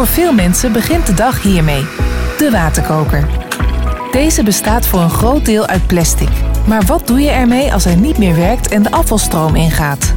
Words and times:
Voor 0.00 0.08
veel 0.08 0.32
mensen 0.32 0.72
begint 0.72 1.06
de 1.06 1.14
dag 1.14 1.42
hiermee. 1.42 1.86
De 2.38 2.50
waterkoker. 2.50 3.28
Deze 4.10 4.42
bestaat 4.42 4.86
voor 4.86 5.00
een 5.00 5.10
groot 5.10 5.44
deel 5.44 5.66
uit 5.66 5.86
plastic. 5.86 6.28
Maar 6.66 6.82
wat 6.82 7.06
doe 7.06 7.20
je 7.20 7.30
ermee 7.30 7.72
als 7.72 7.84
hij 7.84 7.94
niet 7.94 8.18
meer 8.18 8.36
werkt 8.36 8.68
en 8.68 8.82
de 8.82 8.90
afvalstroom 8.90 9.56
ingaat? 9.56 10.14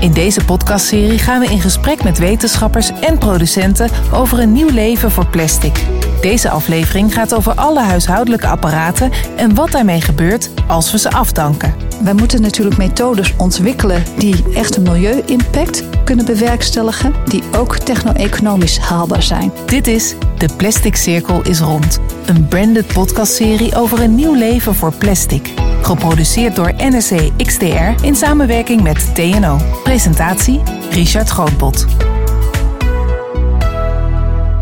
In 0.00 0.12
deze 0.12 0.44
podcastserie 0.44 1.18
gaan 1.18 1.40
we 1.40 1.46
in 1.46 1.60
gesprek 1.60 2.02
met 2.02 2.18
wetenschappers 2.18 2.90
en 3.00 3.18
producenten 3.18 3.90
over 4.12 4.38
een 4.38 4.52
nieuw 4.52 4.70
leven 4.70 5.10
voor 5.10 5.26
plastic. 5.26 5.86
Deze 6.20 6.50
aflevering 6.50 7.14
gaat 7.14 7.34
over 7.34 7.54
alle 7.54 7.80
huishoudelijke 7.80 8.46
apparaten 8.46 9.10
en 9.36 9.54
wat 9.54 9.70
daarmee 9.70 10.00
gebeurt 10.00 10.50
als 10.66 10.92
we 10.92 10.98
ze 10.98 11.10
afdanken. 11.10 11.89
Wij 12.02 12.14
moeten 12.14 12.42
natuurlijk 12.42 12.76
methodes 12.76 13.34
ontwikkelen 13.36 14.04
die 14.18 14.44
echt 14.54 14.76
een 14.76 14.82
milieu-impact 14.82 15.84
kunnen 16.04 16.24
bewerkstelligen, 16.24 17.14
die 17.24 17.42
ook 17.56 17.76
techno-economisch 17.76 18.78
haalbaar 18.78 19.22
zijn. 19.22 19.52
Dit 19.66 19.86
is 19.86 20.14
De 20.38 20.48
Plastic 20.56 20.96
Cirkel 20.96 21.42
is 21.42 21.60
Rond, 21.60 21.98
een 22.26 22.48
branded 22.48 22.86
podcastserie 22.86 23.74
over 23.74 24.00
een 24.00 24.14
nieuw 24.14 24.34
leven 24.34 24.74
voor 24.74 24.92
plastic. 24.92 25.52
Geproduceerd 25.82 26.56
door 26.56 26.72
NSC 26.76 27.30
XDR 27.36 28.04
in 28.04 28.14
samenwerking 28.14 28.82
met 28.82 29.14
TNO. 29.14 29.60
Presentatie 29.82 30.60
Richard 30.90 31.28
Grootbot. 31.28 31.86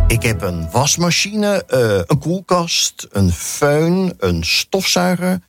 Ik 0.07 0.23
heb 0.23 0.43
een 0.43 0.69
wasmachine, 0.71 1.65
uh, 1.75 2.01
een 2.07 2.19
koelkast, 2.19 3.07
een 3.11 3.33
föhn, 3.33 4.17
een 4.19 4.45
stofzuiger. 4.45 5.41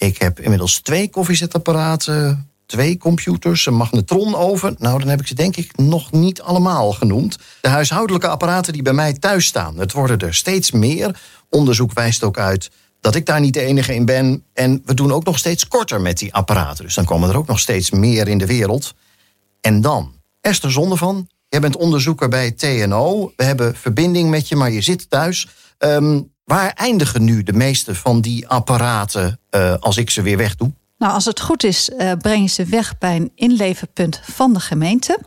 Ik 0.00 0.18
heb 0.18 0.40
inmiddels 0.40 0.80
twee 0.80 1.10
koffiezetapparaten, 1.10 2.50
twee 2.66 2.96
computers, 2.96 3.66
een 3.66 3.74
magnetronoven. 3.74 4.76
Nou, 4.78 4.98
dan 4.98 5.08
heb 5.08 5.20
ik 5.20 5.26
ze 5.26 5.34
denk 5.34 5.56
ik 5.56 5.76
nog 5.76 6.12
niet 6.12 6.42
allemaal 6.42 6.92
genoemd. 6.92 7.38
De 7.60 7.68
huishoudelijke 7.68 8.28
apparaten 8.28 8.72
die 8.72 8.82
bij 8.82 8.92
mij 8.92 9.12
thuis 9.12 9.46
staan. 9.46 9.78
Het 9.78 9.92
worden 9.92 10.18
er 10.18 10.34
steeds 10.34 10.70
meer. 10.70 11.20
Onderzoek 11.48 11.92
wijst 11.92 12.22
ook 12.22 12.38
uit 12.38 12.70
dat 13.00 13.14
ik 13.14 13.26
daar 13.26 13.40
niet 13.40 13.54
de 13.54 13.60
enige 13.60 13.94
in 13.94 14.04
ben. 14.04 14.44
En 14.52 14.82
we 14.84 14.94
doen 14.94 15.12
ook 15.12 15.24
nog 15.24 15.38
steeds 15.38 15.68
korter 15.68 16.00
met 16.00 16.18
die 16.18 16.34
apparaten. 16.34 16.84
Dus 16.84 16.94
dan 16.94 17.04
komen 17.04 17.28
er 17.28 17.36
ook 17.36 17.46
nog 17.46 17.60
steeds 17.60 17.90
meer 17.90 18.28
in 18.28 18.38
de 18.38 18.46
wereld. 18.46 18.94
En 19.60 19.80
dan, 19.80 20.12
Esther 20.40 20.72
Zondervan, 20.72 21.28
jij 21.48 21.60
bent 21.60 21.76
onderzoeker 21.76 22.28
bij 22.28 22.50
TNO. 22.50 23.32
We 23.36 23.44
hebben 23.44 23.76
verbinding 23.76 24.30
met 24.30 24.48
je, 24.48 24.56
maar 24.56 24.70
je 24.70 24.80
zit 24.80 25.10
thuis. 25.10 25.48
Um, 25.78 26.32
waar 26.50 26.72
eindigen 26.72 27.24
nu 27.24 27.42
de 27.42 27.52
meeste 27.52 27.94
van 27.94 28.20
die 28.20 28.48
apparaten 28.48 29.40
uh, 29.50 29.74
als 29.80 29.96
ik 29.96 30.10
ze 30.10 30.22
weer 30.22 30.36
wegdoe? 30.36 30.72
Nou, 31.00 31.12
als 31.12 31.24
het 31.24 31.40
goed 31.40 31.64
is, 31.64 31.90
uh, 31.90 32.12
breng 32.12 32.42
je 32.42 32.48
ze 32.48 32.64
weg 32.64 32.98
bij 32.98 33.16
een 33.16 33.32
inleverpunt 33.34 34.20
van 34.22 34.52
de 34.52 34.60
gemeente. 34.60 35.18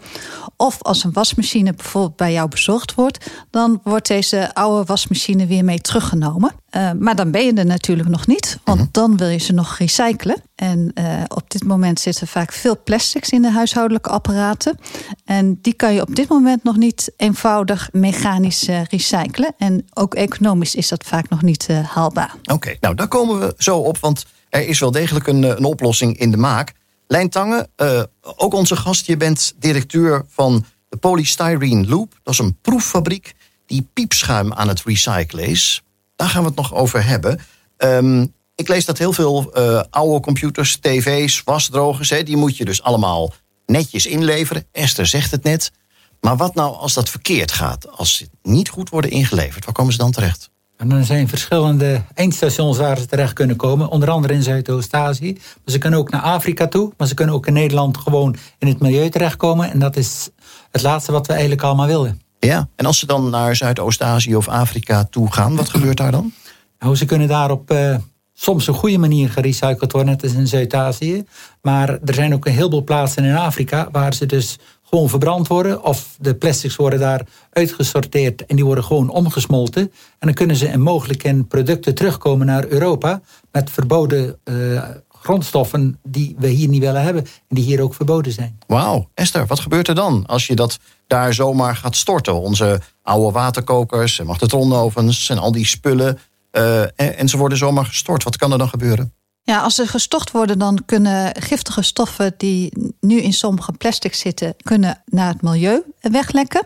Of 0.58 0.82
als 0.82 1.04
een 1.04 1.14
wasmachine 1.14 1.74
bijvoorbeeld 1.74 2.16
bij 2.16 2.32
jou 2.32 2.50
bezorgd 2.50 2.94
wordt, 2.94 3.32
dan 3.50 3.80
wordt 3.84 4.08
deze 4.08 4.54
oude 4.54 4.86
wasmachine 4.86 5.46
weer 5.46 5.64
mee 5.64 5.82
teruggenomen. 5.82 6.52
Uh, 6.72 6.92
maar 7.00 7.16
dan 7.16 7.32
ben 7.32 7.46
je 7.46 7.54
er 7.54 7.66
natuurlijk 7.66 8.10
nog 8.10 8.28
niet, 8.28 8.60
want 8.64 8.80
-hmm. 8.80 8.90
dan 8.92 9.18
wil 9.18 9.28
je 9.28 9.38
ze 9.38 9.54
nog 9.54 9.78
recyclen. 9.78 10.42
En 10.56 10.92
uh, 10.96 11.06
op 11.28 11.50
dit 11.50 11.64
moment 11.64 12.00
zitten 12.00 12.28
vaak 12.28 12.52
veel 12.52 12.84
plastics 12.84 13.30
in 13.30 13.42
de 13.42 13.52
huishoudelijke 13.52 14.10
apparaten. 14.10 14.80
En 15.26 15.60
die 15.62 15.74
kan 15.74 15.94
je 15.94 16.02
op 16.02 16.16
dit 16.16 16.30
moment 16.30 16.64
nog 16.64 16.78
niet 16.78 17.12
eenvoudig 17.18 17.90
mechanisch 17.92 18.68
recyclen. 18.90 19.54
En 19.58 19.86
ook 19.94 20.16
economisch 20.16 20.76
is 20.76 20.88
dat 20.88 21.04
vaak 21.04 21.30
nog 21.30 21.42
niet 21.42 21.68
haalbaar. 21.68 22.36
Oké, 22.42 22.54
okay, 22.54 22.78
nou 22.80 22.96
daar 22.96 23.08
komen 23.08 23.40
we 23.40 23.54
zo 23.58 23.78
op, 23.78 23.98
want 23.98 24.26
er 24.54 24.68
is 24.68 24.80
wel 24.80 24.92
degelijk 24.92 25.28
een, 25.28 25.44
een 25.44 25.64
oplossing 25.64 26.18
in 26.18 26.32
de 26.32 26.38
maak. 26.38 26.74
Lijn 27.08 27.30
Tange, 27.30 27.70
uh, 27.78 28.04
ook 28.22 28.54
onze 28.54 28.76
gast. 28.76 29.06
Je 29.06 29.18
bent 29.18 29.54
directeur 29.58 30.26
van 30.30 30.66
de 30.90 30.98
Polystyrene 30.98 31.88
Loop. 31.88 32.20
Dat 32.24 32.34
is 32.34 32.40
een 32.40 32.58
proeffabriek 32.62 33.34
die 33.66 33.88
piepschuim 33.94 34.54
aan 34.54 34.68
het 34.68 34.84
recyclen 34.84 35.46
is. 35.46 35.82
Daar 36.16 36.30
gaan 36.30 36.42
we 36.42 36.48
het 36.48 36.58
nog 36.58 36.74
over 36.74 37.06
hebben. 37.06 37.40
Um, 37.78 38.34
ik 38.56 38.68
lees 38.68 38.86
dat 38.86 38.98
heel 38.98 39.14
veel 39.14 39.52
uh, 39.58 39.82
oude 39.90 40.20
computers, 40.20 40.78
tv's, 40.78 41.42
wasdrogers... 41.44 42.10
Hè, 42.10 42.24
die 42.24 42.38
moet 42.38 42.58
je 42.58 42.66
dus 42.66 42.82
allemaal 42.82 43.34
netjes 43.66 44.06
inleveren. 44.06 44.68
Esther 44.72 45.06
zegt 45.06 45.32
het 45.32 45.44
net. 45.44 45.72
Maar 46.22 46.38
wat 46.38 46.56
nou 46.56 46.76
als 46.76 46.94
dat 46.94 47.10
verkeerd 47.10 47.52
gaat? 47.52 47.98
Als 47.98 48.16
ze 48.16 48.30
niet 48.42 48.70
goed 48.70 48.90
worden 48.90 49.12
ingeleverd, 49.12 49.66
waar 49.66 49.74
komen 49.74 49.92
ze 49.92 49.98
dan 49.98 50.12
terecht? 50.12 50.50
En 50.78 50.90
dan 50.90 51.04
zijn 51.04 51.28
verschillende 51.28 52.02
eindstations 52.14 52.78
waar 52.78 52.98
ze 52.98 53.06
terecht 53.06 53.34
kunnen 53.34 53.56
komen. 53.56 53.90
Onder 53.90 54.10
andere 54.10 54.34
in 54.34 54.44
Zuidoost-Azië. 54.44 55.34
Maar 55.34 55.74
ze 55.74 55.78
kunnen 55.78 56.00
ook 56.00 56.10
naar 56.10 56.22
Afrika 56.22 56.68
toe. 56.68 56.94
Maar 56.98 57.08
ze 57.08 57.14
kunnen 57.14 57.36
ook 57.36 57.48
in 57.48 57.54
Nederland 57.54 57.98
gewoon 57.98 58.36
in 58.60 58.68
het 58.68 58.80
milieu 58.80 59.10
terechtkomen. 59.10 59.72
En 59.72 59.80
dat 59.80 59.96
is 59.96 60.30
het 60.72 60.82
laatste 60.82 61.12
wat 61.12 61.28
we 61.28 61.32
eigenlijk 61.32 61.62
allemaal 61.62 61.88
willen. 61.88 62.22
Ja, 62.40 62.68
en 62.76 62.86
als 62.86 63.00
ze 63.00 63.06
dan 63.06 63.30
naar 63.30 63.56
Zuidoost-Azië 63.56 64.36
of 64.36 64.48
Afrika 64.48 65.04
toe 65.04 65.32
gaan, 65.32 65.56
wat 65.56 65.70
gebeurt 65.70 65.98
daar 65.98 66.12
dan? 66.12 66.34
Nou, 66.80 66.96
ze 66.96 67.06
kunnen 67.06 67.28
daar 67.28 67.52
op 67.52 67.72
uh, 67.72 67.96
soms 68.34 68.68
een 68.68 68.74
goede 68.74 68.98
manier 68.98 69.30
gerecycled 69.30 69.92
worden, 69.92 70.12
net 70.12 70.24
als 70.24 70.34
in 70.34 70.48
Zuid-Azië. 70.48 71.26
Maar 71.62 71.90
er 71.90 72.14
zijn 72.14 72.34
ook 72.34 72.46
een 72.46 72.54
heleboel 72.54 72.84
plaatsen 72.84 73.24
in 73.24 73.36
Afrika 73.36 73.88
waar 73.92 74.14
ze 74.14 74.26
dus 74.26 74.58
gewoon 74.94 75.10
verbrand 75.10 75.48
worden. 75.48 75.84
Of 75.84 76.16
de 76.20 76.36
plastics 76.36 76.76
worden 76.76 77.00
daar 77.00 77.22
uitgesorteerd 77.52 78.46
en 78.46 78.56
die 78.56 78.66
worden 78.66 78.84
gewoon 78.84 79.10
omgesmolten. 79.10 79.82
En 79.82 80.28
dan 80.28 80.34
kunnen 80.34 80.56
ze 80.56 80.68
in 80.68 80.82
mogelijk 80.82 81.24
in 81.24 81.48
producten 81.48 81.96
terugkomen 81.96 82.46
naar 82.46 82.68
Europa 82.68 83.22
met 83.52 83.70
verboden 83.70 84.40
uh, 84.44 84.84
grondstoffen 85.10 86.00
die 86.04 86.36
we 86.38 86.48
hier 86.48 86.68
niet 86.68 86.82
willen 86.82 87.02
hebben 87.02 87.24
en 87.24 87.56
die 87.56 87.64
hier 87.64 87.82
ook 87.82 87.94
verboden 87.94 88.32
zijn. 88.32 88.58
Wauw, 88.68 89.10
Esther, 89.14 89.46
wat 89.46 89.60
gebeurt 89.60 89.88
er 89.88 89.96
dan 89.96 90.26
als 90.26 90.48
je 90.48 90.56
dat 90.56 90.80
daar 91.08 91.34
zomaar 91.34 91.76
gaat 91.76 91.96
storten? 91.96 92.42
Onze 92.42 92.82
oude 93.02 93.32
waterkokers 93.32 94.20
en 94.20 94.26
magnetronovens 94.26 95.30
en 95.30 95.38
al 95.38 95.52
die 95.52 95.66
spullen. 95.66 96.20
En, 96.52 97.18
en 97.18 97.30
ze 97.30 97.38
worden 97.38 97.58
zomaar 97.58 97.86
gestort. 97.86 98.24
Wat 98.24 98.38
kan 98.38 98.52
er 98.52 98.58
dan 98.58 98.70
gebeuren? 98.70 99.14
Ja, 99.46 99.62
als 99.62 99.76
ze 99.76 99.88
gestocht 99.88 100.32
worden, 100.32 100.60
dan 100.60 100.84
kunnen 100.86 101.42
giftige 101.42 101.82
stoffen 101.82 102.34
die 102.38 102.74
nu 103.00 103.22
in 103.22 103.34
sommige 103.34 103.72
plastics 103.72 104.20
zitten, 104.20 104.56
kunnen 104.62 105.04
naar 105.06 105.28
het 105.28 105.42
milieu 105.42 105.84
weglekken. 106.00 106.66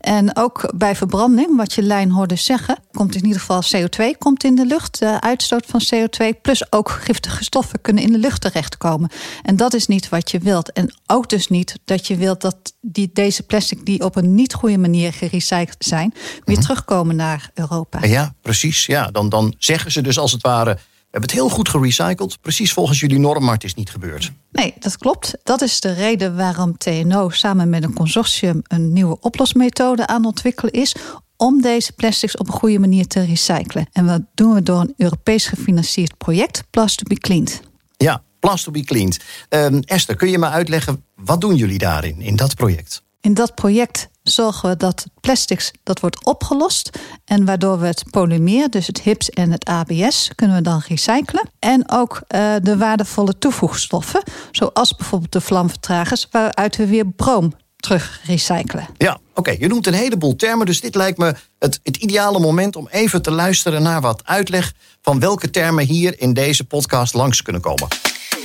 En 0.00 0.36
ook 0.36 0.72
bij 0.76 0.96
verbranding, 0.96 1.56
wat 1.56 1.72
je 1.72 1.82
lijn 1.82 2.10
hoorde 2.10 2.36
zeggen, 2.36 2.78
komt 2.92 3.14
in 3.14 3.24
ieder 3.24 3.40
geval 3.40 3.62
CO2 3.76 4.18
komt 4.18 4.44
in 4.44 4.54
de 4.54 4.66
lucht, 4.66 4.98
de 4.98 5.20
uitstoot 5.20 5.66
van 5.66 5.80
CO2, 5.94 6.40
plus 6.42 6.72
ook 6.72 6.90
giftige 6.90 7.44
stoffen 7.44 7.80
kunnen 7.80 8.02
in 8.02 8.12
de 8.12 8.18
lucht 8.18 8.40
terechtkomen. 8.40 9.10
En 9.42 9.56
dat 9.56 9.74
is 9.74 9.86
niet 9.86 10.08
wat 10.08 10.30
je 10.30 10.38
wilt. 10.38 10.72
En 10.72 10.94
ook 11.06 11.28
dus 11.28 11.48
niet 11.48 11.78
dat 11.84 12.06
je 12.06 12.16
wilt 12.16 12.40
dat 12.40 12.56
die, 12.80 13.10
deze 13.12 13.42
plastic 13.42 13.86
die 13.86 14.04
op 14.04 14.16
een 14.16 14.34
niet 14.34 14.54
goede 14.54 14.78
manier 14.78 15.12
gerecycled 15.12 15.84
zijn, 15.84 16.14
weer 16.44 16.56
mm. 16.56 16.62
terugkomen 16.62 17.16
naar 17.16 17.50
Europa. 17.54 18.04
Ja, 18.04 18.34
precies. 18.42 18.86
Ja, 18.86 19.10
dan, 19.10 19.28
dan 19.28 19.54
zeggen 19.58 19.92
ze 19.92 20.00
dus 20.00 20.18
als 20.18 20.32
het 20.32 20.42
ware 20.42 20.78
we 21.08 21.14
hebben 21.18 21.30
het 21.30 21.40
heel 21.40 21.56
goed 21.56 21.68
gerecycled, 21.68 22.40
precies 22.40 22.72
volgens 22.72 23.00
jullie 23.00 23.18
norm, 23.18 23.44
maar 23.44 23.54
het 23.54 23.64
is 23.64 23.74
niet 23.74 23.90
gebeurd. 23.90 24.32
Nee, 24.50 24.74
dat 24.78 24.98
klopt. 24.98 25.34
Dat 25.42 25.62
is 25.62 25.80
de 25.80 25.92
reden 25.92 26.36
waarom 26.36 26.78
TNO 26.78 27.28
samen 27.28 27.68
met 27.68 27.82
een 27.82 27.94
consortium 27.94 28.60
een 28.62 28.92
nieuwe 28.92 29.20
oplosmethode 29.20 30.06
aan 30.06 30.24
ontwikkelen 30.24 30.72
is 30.72 30.94
om 31.36 31.60
deze 31.60 31.92
plastics 31.92 32.36
op 32.36 32.46
een 32.46 32.52
goede 32.54 32.78
manier 32.78 33.06
te 33.06 33.24
recyclen. 33.24 33.88
En 33.92 34.06
dat 34.06 34.22
doen 34.34 34.54
we 34.54 34.62
door 34.62 34.80
een 34.80 34.94
Europees 34.96 35.46
gefinancierd 35.46 36.18
project, 36.18 36.62
Plus 36.70 36.94
to 36.94 37.04
be 37.06 37.14
Cleaned. 37.14 37.60
Ja, 37.96 38.22
Plus 38.40 38.62
to 38.62 38.70
be 38.70 38.84
Cleaned. 38.84 39.20
Um, 39.48 39.80
Esther, 39.80 40.16
kun 40.16 40.30
je 40.30 40.38
me 40.38 40.48
uitleggen, 40.48 41.04
wat 41.14 41.40
doen 41.40 41.56
jullie 41.56 41.78
daarin, 41.78 42.20
in 42.20 42.36
dat 42.36 42.54
project? 42.54 43.02
In 43.20 43.34
dat 43.34 43.54
project 43.54 44.08
zorgen 44.28 44.68
we 44.68 44.76
dat 44.76 45.06
plastics 45.20 45.70
dat 45.82 46.00
wordt 46.00 46.24
opgelost. 46.24 46.98
En 47.24 47.44
waardoor 47.44 47.78
we 47.80 47.86
het 47.86 48.04
polymeer, 48.10 48.70
dus 48.70 48.86
het 48.86 49.00
HIPS 49.00 49.30
en 49.30 49.50
het 49.50 49.64
ABS, 49.64 50.30
kunnen 50.34 50.56
we 50.56 50.62
dan 50.62 50.82
recyclen. 50.88 51.50
En 51.58 51.90
ook 51.90 52.20
uh, 52.28 52.54
de 52.62 52.76
waardevolle 52.76 53.38
toevoegstoffen, 53.38 54.22
zoals 54.50 54.96
bijvoorbeeld 54.96 55.32
de 55.32 55.40
vlamvertragers, 55.40 56.26
waaruit 56.30 56.76
we 56.76 56.86
weer 56.86 57.06
broom 57.06 57.52
terug 57.76 58.20
recyclen. 58.24 58.86
Ja, 58.96 59.12
oké. 59.12 59.20
Okay. 59.34 59.56
Je 59.60 59.68
noemt 59.68 59.86
een 59.86 59.94
heleboel 59.94 60.36
termen, 60.36 60.66
dus 60.66 60.80
dit 60.80 60.94
lijkt 60.94 61.18
me 61.18 61.34
het, 61.58 61.80
het 61.82 61.96
ideale 61.96 62.38
moment 62.38 62.76
om 62.76 62.88
even 62.90 63.22
te 63.22 63.30
luisteren 63.30 63.82
naar 63.82 64.00
wat 64.00 64.22
uitleg 64.24 64.72
van 65.02 65.20
welke 65.20 65.50
termen 65.50 65.84
hier 65.84 66.20
in 66.20 66.32
deze 66.32 66.64
podcast 66.64 67.14
langs 67.14 67.42
kunnen 67.42 67.62
komen. 67.62 67.88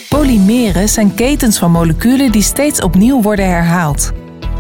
Polymeren 0.10 0.90
zijn 0.90 1.14
ketens 1.14 1.58
van 1.58 1.72
moleculen 1.72 2.32
die 2.32 2.42
steeds 2.42 2.82
opnieuw 2.82 3.22
worden 3.22 3.48
herhaald. 3.48 4.12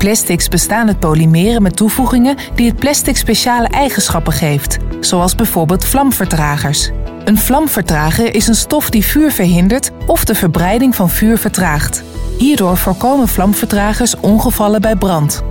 Plastics 0.04 0.48
bestaan 0.48 0.88
uit 0.88 1.00
polymeren 1.00 1.62
met 1.62 1.76
toevoegingen 1.76 2.38
die 2.56 2.68
het 2.68 2.80
plastic 2.80 3.18
speciale 3.18 3.68
eigenschappen 3.68 4.34
geeft, 4.34 4.78
zoals 5.00 5.36
bijvoorbeeld 5.36 5.86
vlamvertragers. 5.86 6.90
Een 7.26 7.38
vlamvertrager 7.38 8.36
is 8.36 8.48
een 8.48 8.56
stof 8.56 8.90
die 8.90 9.06
vuur 9.06 9.32
verhindert 9.32 9.92
of 10.06 10.26
de 10.26 10.36
verbreiding 10.36 10.96
van 10.96 11.10
vuur 11.10 11.38
vertraagt. 11.38 12.04
Hierdoor 12.38 12.78
voorkomen 12.78 13.28
vlamvertragers 13.28 14.16
ongevallen 14.16 14.82
bij 14.82 14.96
brand. 14.96 15.44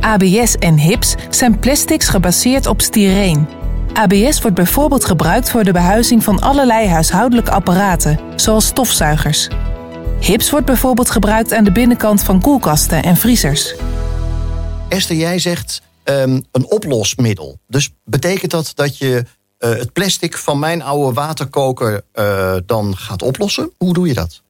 ABS 0.00 0.56
en 0.58 0.78
HIPS 0.78 1.14
zijn 1.30 1.58
plastics 1.58 2.08
gebaseerd 2.08 2.66
op 2.66 2.80
styreen. 2.80 3.48
ABS 3.92 4.40
wordt 4.40 4.56
bijvoorbeeld 4.56 5.04
gebruikt 5.04 5.50
voor 5.50 5.64
de 5.64 5.72
behuizing 5.72 6.24
van 6.24 6.40
allerlei 6.40 6.88
huishoudelijke 6.88 7.50
apparaten, 7.50 8.18
zoals 8.36 8.66
stofzuigers. 8.66 9.48
Hips 10.20 10.50
wordt 10.50 10.66
bijvoorbeeld 10.66 11.10
gebruikt 11.10 11.52
aan 11.52 11.64
de 11.64 11.72
binnenkant 11.72 12.22
van 12.22 12.40
koelkasten 12.40 13.02
en 13.02 13.16
vriezers. 13.16 13.74
Esther, 14.88 15.16
jij 15.16 15.38
zegt 15.38 15.82
ehm, 16.02 16.40
een 16.52 16.70
oplosmiddel. 16.70 17.58
Dus 17.66 17.90
betekent 18.04 18.50
dat 18.50 18.72
dat 18.74 18.98
je 18.98 19.24
eh, 19.58 19.70
het 19.70 19.92
plastic 19.92 20.36
van 20.36 20.58
mijn 20.58 20.82
oude 20.82 21.14
waterkoker 21.14 22.02
uh, 22.14 22.56
dan 22.66 22.96
gaat 22.96 23.22
oplossen? 23.22 23.72
Hoe 23.76 23.92
doe 23.92 24.06
je 24.06 24.14
dat? 24.14 24.42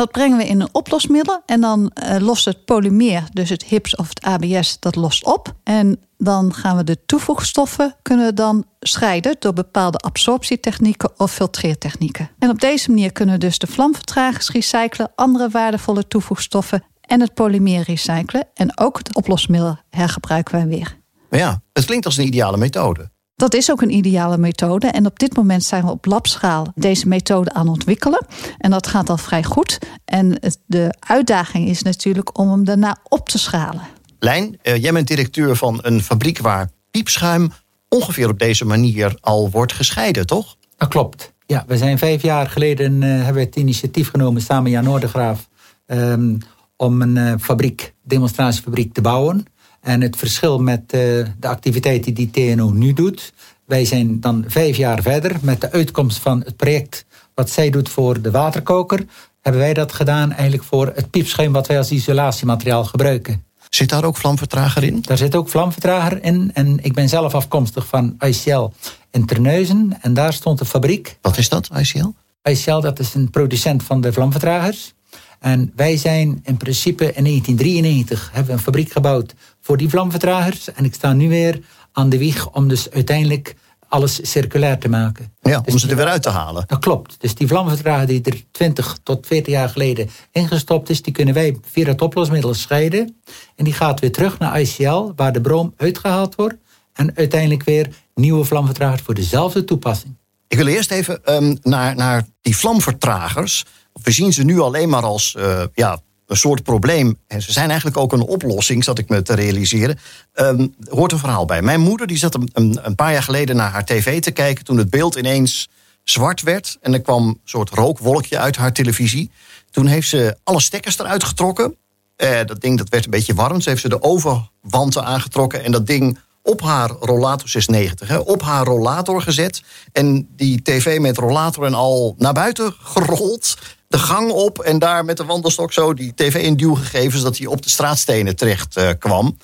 Dat 0.00 0.10
brengen 0.10 0.36
we 0.36 0.46
in 0.46 0.60
een 0.60 0.68
oplosmiddel. 0.72 1.42
En 1.46 1.60
dan 1.60 1.92
uh, 1.94 2.16
lost 2.18 2.44
het 2.44 2.64
polymeer, 2.64 3.24
dus 3.32 3.48
het 3.48 3.64
HIPS 3.64 3.96
of 3.96 4.08
het 4.08 4.22
ABS, 4.22 4.76
dat 4.78 4.96
lost 4.96 5.24
op. 5.24 5.54
En 5.62 6.00
dan 6.18 6.54
gaan 6.54 6.76
we 6.76 6.84
de 6.84 7.04
toevoegstoffen 7.06 7.96
kunnen 8.02 8.34
dan 8.34 8.64
scheiden 8.80 9.36
door 9.38 9.52
bepaalde 9.52 9.98
absorptietechnieken 9.98 11.10
of 11.16 11.32
filtreertechnieken. 11.32 12.30
En 12.38 12.50
op 12.50 12.60
deze 12.60 12.90
manier 12.90 13.12
kunnen 13.12 13.34
we 13.34 13.40
dus 13.40 13.58
de 13.58 13.66
vlamvertragers 13.66 14.50
recyclen, 14.50 15.12
andere 15.14 15.48
waardevolle 15.48 16.08
toevoegstoffen 16.08 16.84
en 17.00 17.20
het 17.20 17.34
polymeer 17.34 17.82
recyclen. 17.82 18.48
En 18.54 18.78
ook 18.78 18.98
het 18.98 19.14
oplosmiddel 19.14 19.78
hergebruiken 19.90 20.54
wij 20.54 20.66
weer. 20.66 20.98
Ja, 21.30 21.60
het 21.72 21.84
klinkt 21.84 22.06
als 22.06 22.16
een 22.16 22.26
ideale 22.26 22.56
methode. 22.56 23.10
Dat 23.40 23.54
is 23.54 23.70
ook 23.70 23.82
een 23.82 23.94
ideale 23.94 24.38
methode. 24.38 24.86
En 24.86 25.06
op 25.06 25.18
dit 25.18 25.36
moment 25.36 25.64
zijn 25.64 25.84
we 25.84 25.90
op 25.90 26.04
labschaal 26.04 26.72
deze 26.74 27.08
methode 27.08 27.52
aan 27.52 27.68
ontwikkelen. 27.68 28.26
En 28.58 28.70
dat 28.70 28.86
gaat 28.86 29.10
al 29.10 29.16
vrij 29.16 29.44
goed. 29.44 29.78
En 30.04 30.40
de 30.66 30.94
uitdaging 30.98 31.68
is 31.68 31.82
natuurlijk 31.82 32.38
om 32.38 32.50
hem 32.50 32.64
daarna 32.64 32.96
op 33.08 33.28
te 33.28 33.38
schalen. 33.38 33.82
Lijn, 34.18 34.58
uh, 34.62 34.76
jij 34.76 34.92
bent 34.92 35.08
directeur 35.08 35.56
van 35.56 35.78
een 35.82 36.02
fabriek 36.02 36.38
waar 36.38 36.70
piepschuim 36.90 37.52
ongeveer 37.88 38.28
op 38.28 38.38
deze 38.38 38.64
manier 38.64 39.18
al 39.20 39.50
wordt 39.50 39.72
gescheiden, 39.72 40.26
toch? 40.26 40.56
Dat 40.76 40.88
klopt. 40.88 41.32
Ja, 41.46 41.64
we 41.66 41.76
zijn 41.76 41.98
vijf 41.98 42.22
jaar 42.22 42.46
geleden 42.46 43.02
uh, 43.02 43.08
hebben 43.08 43.34
we 43.34 43.40
het 43.40 43.56
initiatief 43.56 44.10
genomen 44.10 44.42
samen 44.42 44.62
met 44.62 44.72
Jan 44.72 44.84
Noordegraaf 44.84 45.48
um, 45.86 46.38
om 46.76 47.02
een 47.02 47.16
uh, 47.16 47.34
fabriek, 47.40 47.94
demonstratiefabriek 48.02 48.94
te 48.94 49.00
bouwen. 49.00 49.44
En 49.80 50.00
het 50.00 50.16
verschil 50.16 50.58
met 50.58 50.80
uh, 50.80 50.90
de 51.38 51.48
activiteiten 51.48 52.14
die 52.14 52.30
TNO 52.30 52.70
nu 52.70 52.92
doet. 52.92 53.32
Wij 53.64 53.84
zijn 53.84 54.20
dan 54.20 54.44
vijf 54.46 54.76
jaar 54.76 55.02
verder 55.02 55.36
met 55.42 55.60
de 55.60 55.72
uitkomst 55.72 56.18
van 56.18 56.42
het 56.44 56.56
project 56.56 57.04
wat 57.34 57.50
zij 57.50 57.70
doet 57.70 57.88
voor 57.88 58.22
de 58.22 58.30
waterkoker. 58.30 59.04
Hebben 59.40 59.60
wij 59.60 59.74
dat 59.74 59.92
gedaan 59.92 60.32
eigenlijk 60.32 60.64
voor 60.64 60.92
het 60.94 61.10
piepschuim 61.10 61.52
wat 61.52 61.66
wij 61.66 61.78
als 61.78 61.90
isolatiemateriaal 61.90 62.84
gebruiken. 62.84 63.44
Zit 63.68 63.88
daar 63.88 64.04
ook 64.04 64.16
vlamvertrager 64.16 64.82
in? 64.82 65.00
Daar 65.00 65.16
zit 65.16 65.34
ook 65.34 65.48
vlamvertrager 65.48 66.22
in. 66.22 66.50
En 66.54 66.78
ik 66.82 66.92
ben 66.92 67.08
zelf 67.08 67.34
afkomstig 67.34 67.86
van 67.86 68.16
ICL 68.18 68.68
in 69.10 69.26
Terneuzen. 69.26 69.98
En 70.00 70.14
daar 70.14 70.32
stond 70.32 70.58
de 70.58 70.64
fabriek. 70.64 71.18
Wat 71.20 71.38
is 71.38 71.48
dat, 71.48 71.70
ICL? 71.78 72.08
ICL, 72.42 72.80
dat 72.80 72.98
is 72.98 73.14
een 73.14 73.30
producent 73.30 73.82
van 73.82 74.00
de 74.00 74.12
vlamvertragers. 74.12 74.94
En 75.38 75.72
wij 75.76 75.96
zijn 75.96 76.40
in 76.44 76.56
principe 76.56 77.04
in 77.04 77.24
1993 77.24 78.30
hebben 78.32 78.46
we 78.46 78.52
een 78.52 78.64
fabriek 78.64 78.92
gebouwd 78.92 79.34
voor 79.60 79.76
die 79.76 79.88
vlamvertragers. 79.88 80.72
En 80.72 80.84
ik 80.84 80.94
sta 80.94 81.12
nu 81.12 81.28
weer 81.28 81.60
aan 81.92 82.08
de 82.08 82.18
wieg 82.18 82.50
om 82.50 82.68
dus 82.68 82.90
uiteindelijk 82.90 83.54
alles 83.88 84.30
circulair 84.30 84.78
te 84.78 84.88
maken. 84.88 85.32
Ja, 85.42 85.60
dus 85.60 85.72
om 85.72 85.78
ze 85.78 85.88
er 85.88 85.96
weer 85.96 86.06
uit 86.06 86.22
te 86.22 86.30
halen. 86.30 86.64
Dat 86.66 86.78
klopt. 86.78 87.20
Dus 87.20 87.34
die 87.34 87.46
vlamvertrager 87.46 88.06
die 88.06 88.22
er 88.22 88.42
20 88.50 88.98
tot 89.02 89.26
40 89.26 89.52
jaar 89.52 89.68
geleden 89.68 90.10
ingestopt 90.32 90.90
is, 90.90 91.02
die 91.02 91.12
kunnen 91.12 91.34
wij 91.34 91.56
via 91.70 91.86
het 91.86 92.02
oplosmiddel 92.02 92.54
scheiden. 92.54 93.16
En 93.56 93.64
die 93.64 93.72
gaat 93.72 94.00
weer 94.00 94.12
terug 94.12 94.38
naar 94.38 94.60
ICL, 94.60 95.12
waar 95.16 95.32
de 95.32 95.40
brom 95.40 95.74
uitgehaald 95.76 96.34
wordt. 96.34 96.56
En 96.92 97.16
uiteindelijk 97.16 97.64
weer 97.64 97.88
nieuwe 98.14 98.44
vlamvertragers 98.44 99.02
voor 99.02 99.14
dezelfde 99.14 99.64
toepassing. 99.64 100.16
Ik 100.48 100.56
wil 100.56 100.66
eerst 100.66 100.90
even 100.90 101.20
um, 101.34 101.58
naar, 101.62 101.96
naar 101.96 102.26
die 102.40 102.56
vlamvertragers. 102.56 103.64
We 104.02 104.10
zien 104.10 104.32
ze 104.32 104.42
nu 104.42 104.60
alleen 104.60 104.88
maar 104.88 105.02
als 105.02 105.34
uh, 105.38 105.62
ja, 105.74 106.00
een 106.30 106.36
soort 106.36 106.62
probleem. 106.62 107.18
En 107.26 107.42
ze 107.42 107.52
zijn 107.52 107.68
eigenlijk 107.68 107.96
ook 107.96 108.12
een 108.12 108.20
oplossing, 108.20 108.84
zat 108.84 108.98
ik 108.98 109.08
me 109.08 109.22
te 109.22 109.34
realiseren. 109.34 109.98
Um, 110.34 110.74
hoort 110.88 111.12
een 111.12 111.18
verhaal 111.18 111.44
bij. 111.44 111.62
Mijn 111.62 111.80
moeder 111.80 112.06
die 112.06 112.16
zat 112.16 112.34
een, 112.34 112.50
een, 112.52 112.94
paar 112.94 113.12
jaar 113.12 113.22
geleden 113.22 113.56
naar 113.56 113.70
haar 113.70 113.84
tv 113.84 114.20
te 114.20 114.30
kijken... 114.30 114.64
toen 114.64 114.76
het 114.76 114.90
beeld 114.90 115.14
ineens 115.14 115.68
zwart 116.04 116.42
werd. 116.42 116.78
En 116.80 116.92
er 116.92 117.00
kwam 117.00 117.28
een 117.28 117.40
soort 117.44 117.70
rookwolkje 117.70 118.38
uit 118.38 118.56
haar 118.56 118.72
televisie. 118.72 119.30
Toen 119.70 119.86
heeft 119.86 120.08
ze 120.08 120.36
alle 120.44 120.60
stekkers 120.60 120.98
eruit 120.98 121.24
getrokken. 121.24 121.76
Uh, 122.16 122.38
dat 122.46 122.60
ding 122.60 122.78
dat 122.78 122.88
werd 122.88 123.04
een 123.04 123.10
beetje 123.10 123.34
warm. 123.34 123.60
Ze 123.60 123.68
heeft 123.68 123.82
ze 123.82 123.88
de 123.88 124.02
overwanten 124.02 125.04
aangetrokken... 125.04 125.64
en 125.64 125.72
dat 125.72 125.86
ding 125.86 126.18
op 126.42 126.60
haar 126.60 126.90
rollator 126.90 127.48
690, 127.48 128.08
hè, 128.08 128.18
op 128.18 128.42
haar 128.42 128.64
rollator 128.64 129.22
gezet. 129.22 129.62
En 129.92 130.28
die 130.36 130.62
tv 130.62 130.98
met 130.98 131.16
rollator 131.16 131.64
en 131.64 131.74
al 131.74 132.14
naar 132.18 132.32
buiten 132.32 132.74
gerold 132.78 133.56
de 133.88 133.98
gang 133.98 134.30
op 134.30 134.58
en 134.58 134.78
daar 134.78 135.04
met 135.04 135.16
de 135.16 135.24
wandelstok 135.24 135.72
zo 135.72 135.94
die 135.94 136.14
tv 136.14 136.34
in 136.34 136.56
duw 136.56 136.74
gegeven... 136.74 137.18
zodat 137.18 137.38
hij 137.38 137.46
op 137.46 137.62
de 137.62 137.68
straatstenen 137.68 138.36
terecht 138.36 138.78
uh, 138.78 138.90
kwam. 138.98 139.36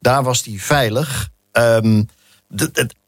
Daar 0.00 0.22
was 0.22 0.44
hij 0.44 0.58
veilig. 0.58 1.28
Um, 1.52 2.08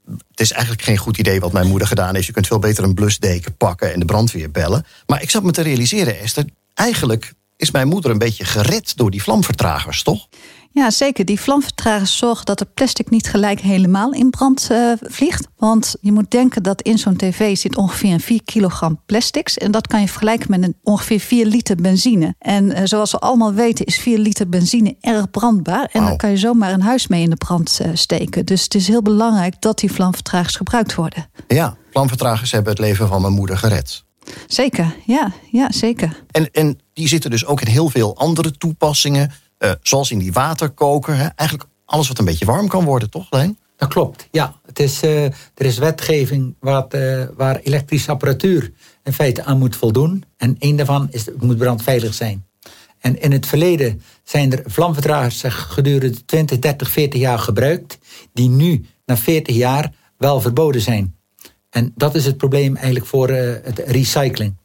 het 0.06 0.40
is 0.40 0.52
eigenlijk 0.52 0.82
geen 0.82 0.96
goed 0.96 1.18
idee 1.18 1.40
wat 1.40 1.52
mijn 1.52 1.66
moeder 1.66 1.88
gedaan 1.88 2.14
heeft. 2.14 2.26
Je 2.26 2.32
kunt 2.32 2.46
veel 2.46 2.58
beter 2.58 2.84
een 2.84 2.94
blusdeken 2.94 3.56
pakken 3.56 3.92
en 3.92 3.98
de 3.98 4.04
brandweer 4.04 4.50
bellen. 4.50 4.86
Maar 5.06 5.22
ik 5.22 5.30
zat 5.30 5.42
me 5.42 5.50
te 5.50 5.62
realiseren, 5.62 6.18
Esther... 6.18 6.44
eigenlijk 6.74 7.32
is 7.56 7.70
mijn 7.70 7.88
moeder 7.88 8.10
een 8.10 8.18
beetje 8.18 8.44
gered 8.44 8.96
door 8.96 9.10
die 9.10 9.22
vlamvertragers, 9.22 10.02
toch? 10.02 10.28
Ja, 10.76 10.90
zeker. 10.90 11.24
Die 11.24 11.40
vlamvertragers 11.40 12.16
zorgen 12.16 12.44
dat 12.44 12.58
het 12.58 12.74
plastic 12.74 13.10
niet 13.10 13.28
gelijk 13.28 13.60
helemaal 13.60 14.12
in 14.12 14.30
brand 14.30 14.68
uh, 14.72 14.92
vliegt. 15.00 15.46
Want 15.56 15.96
je 16.00 16.12
moet 16.12 16.30
denken 16.30 16.62
dat 16.62 16.82
in 16.82 16.98
zo'n 16.98 17.16
tv 17.16 17.56
zit 17.56 17.76
ongeveer 17.76 18.12
een 18.12 18.20
4 18.20 18.42
kilogram 18.44 19.00
plastics. 19.06 19.58
En 19.58 19.70
dat 19.70 19.86
kan 19.86 20.00
je 20.00 20.08
vergelijken 20.08 20.50
met 20.50 20.62
een 20.62 20.76
ongeveer 20.82 21.20
4 21.20 21.46
liter 21.46 21.76
benzine. 21.76 22.34
En 22.38 22.64
uh, 22.64 22.80
zoals 22.84 23.12
we 23.12 23.18
allemaal 23.18 23.52
weten 23.52 23.84
is 23.84 23.96
4 23.96 24.18
liter 24.18 24.48
benzine 24.48 24.96
erg 25.00 25.30
brandbaar. 25.30 25.88
En 25.92 26.00
wow. 26.00 26.08
dan 26.08 26.16
kan 26.16 26.30
je 26.30 26.36
zomaar 26.36 26.72
een 26.72 26.82
huis 26.82 27.06
mee 27.06 27.22
in 27.22 27.30
de 27.30 27.36
brand 27.36 27.78
uh, 27.82 27.90
steken. 27.94 28.46
Dus 28.46 28.62
het 28.62 28.74
is 28.74 28.88
heel 28.88 29.02
belangrijk 29.02 29.60
dat 29.60 29.78
die 29.78 29.92
vlamvertragers 29.92 30.56
gebruikt 30.56 30.94
worden. 30.94 31.30
Ja, 31.48 31.76
vlamvertragers 31.90 32.52
hebben 32.52 32.72
het 32.72 32.80
leven 32.80 33.08
van 33.08 33.20
mijn 33.20 33.32
moeder 33.32 33.58
gered. 33.58 34.04
Zeker, 34.46 34.94
ja, 35.06 35.32
ja 35.50 35.72
zeker. 35.72 36.24
En, 36.30 36.50
en 36.52 36.80
die 36.92 37.08
zitten 37.08 37.30
dus 37.30 37.46
ook 37.46 37.60
in 37.60 37.72
heel 37.72 37.88
veel 37.88 38.16
andere 38.16 38.50
toepassingen... 38.50 39.30
Uh, 39.58 39.70
zoals 39.82 40.10
in 40.10 40.18
die 40.18 40.32
waterkoker. 40.32 41.16
Hè? 41.16 41.26
Eigenlijk 41.26 41.70
alles 41.84 42.08
wat 42.08 42.18
een 42.18 42.24
beetje 42.24 42.44
warm 42.44 42.68
kan 42.68 42.84
worden, 42.84 43.10
toch, 43.10 43.26
Leen? 43.30 43.58
Dat 43.76 43.88
klopt, 43.88 44.28
ja. 44.30 44.54
Het 44.66 44.78
is, 44.78 45.02
uh, 45.02 45.24
er 45.24 45.34
is 45.54 45.78
wetgeving 45.78 46.54
wat, 46.60 46.94
uh, 46.94 47.24
waar 47.36 47.56
elektrische 47.56 48.10
apparatuur 48.10 48.72
in 49.04 49.12
feite 49.12 49.44
aan 49.44 49.58
moet 49.58 49.76
voldoen. 49.76 50.24
En 50.36 50.56
één 50.58 50.76
daarvan 50.76 51.08
is, 51.10 51.26
het 51.26 51.42
moet 51.42 51.58
brandveilig 51.58 52.14
zijn. 52.14 52.46
En 52.98 53.20
in 53.20 53.32
het 53.32 53.46
verleden 53.46 54.02
zijn 54.24 54.52
er 54.52 54.62
vlamvertragers 54.66 55.42
gedurende 55.46 56.24
20, 56.24 56.58
30, 56.58 56.90
40 56.90 57.20
jaar 57.20 57.38
gebruikt... 57.38 57.98
die 58.32 58.48
nu, 58.48 58.84
na 59.04 59.16
40 59.16 59.56
jaar, 59.56 59.92
wel 60.18 60.40
verboden 60.40 60.80
zijn. 60.80 61.16
En 61.70 61.92
dat 61.94 62.14
is 62.14 62.24
het 62.24 62.36
probleem 62.36 62.76
eigenlijk 62.76 63.06
voor 63.06 63.28
het 63.28 63.78
recycling. 63.86 64.56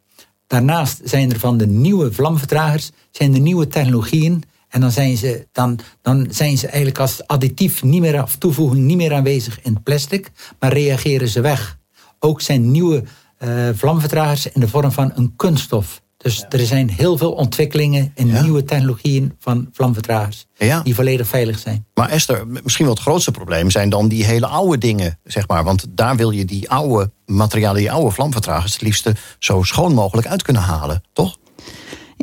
Daarnaast 0.47 1.01
zijn 1.03 1.31
er 1.31 1.39
van 1.39 1.57
de 1.57 1.67
nieuwe 1.67 2.13
vlamvertragers... 2.13 2.91
zijn 3.11 3.33
er 3.33 3.39
nieuwe 3.39 3.67
technologieën 3.67 4.43
en 4.71 4.81
dan 4.81 4.91
zijn 4.91 5.17
ze, 5.17 5.47
dan, 5.51 5.79
dan 6.01 6.27
zijn 6.29 6.57
ze 6.57 6.67
eigenlijk 6.67 6.99
als 6.99 7.27
additief 7.27 7.83
niet 7.83 8.01
meer, 8.01 8.23
of 8.23 8.35
toevoeging 8.35 8.85
niet 8.85 8.97
meer 8.97 9.13
aanwezig 9.13 9.61
in 9.61 9.73
het 9.73 9.83
plastic, 9.83 10.31
maar 10.59 10.73
reageren 10.73 11.27
ze 11.27 11.41
weg. 11.41 11.77
Ook 12.19 12.41
zijn 12.41 12.71
nieuwe 12.71 13.03
uh, 13.39 13.69
vlamvertragers 13.73 14.51
in 14.51 14.61
de 14.61 14.67
vorm 14.67 14.91
van 14.91 15.11
een 15.15 15.33
kunststof. 15.35 16.01
Dus 16.17 16.37
ja. 16.37 16.49
er 16.49 16.65
zijn 16.65 16.89
heel 16.89 17.17
veel 17.17 17.31
ontwikkelingen 17.31 18.11
in 18.15 18.27
ja. 18.27 18.41
nieuwe 18.41 18.63
technologieën 18.63 19.35
van 19.39 19.69
vlamvertragers. 19.71 20.45
Ja. 20.57 20.81
Die 20.81 20.95
volledig 20.95 21.27
veilig 21.27 21.59
zijn. 21.59 21.85
Maar 21.93 22.09
Esther, 22.09 22.47
misschien 22.47 22.85
wel 22.85 22.93
het 22.93 23.03
grootste 23.03 23.31
probleem 23.31 23.69
zijn 23.69 23.89
dan 23.89 24.07
die 24.07 24.25
hele 24.25 24.47
oude 24.47 24.77
dingen, 24.77 25.19
zeg 25.23 25.47
maar. 25.47 25.63
Want 25.63 25.85
daar 25.89 26.15
wil 26.15 26.31
je 26.31 26.45
die 26.45 26.69
oude 26.69 27.11
materialen, 27.25 27.81
die 27.81 27.91
oude 27.91 28.11
vlamvertragers, 28.11 28.73
het 28.73 28.81
liefste 28.81 29.15
zo 29.39 29.63
schoon 29.63 29.93
mogelijk 29.93 30.27
uit 30.27 30.41
kunnen 30.41 30.61
halen, 30.61 31.03
toch? 31.13 31.37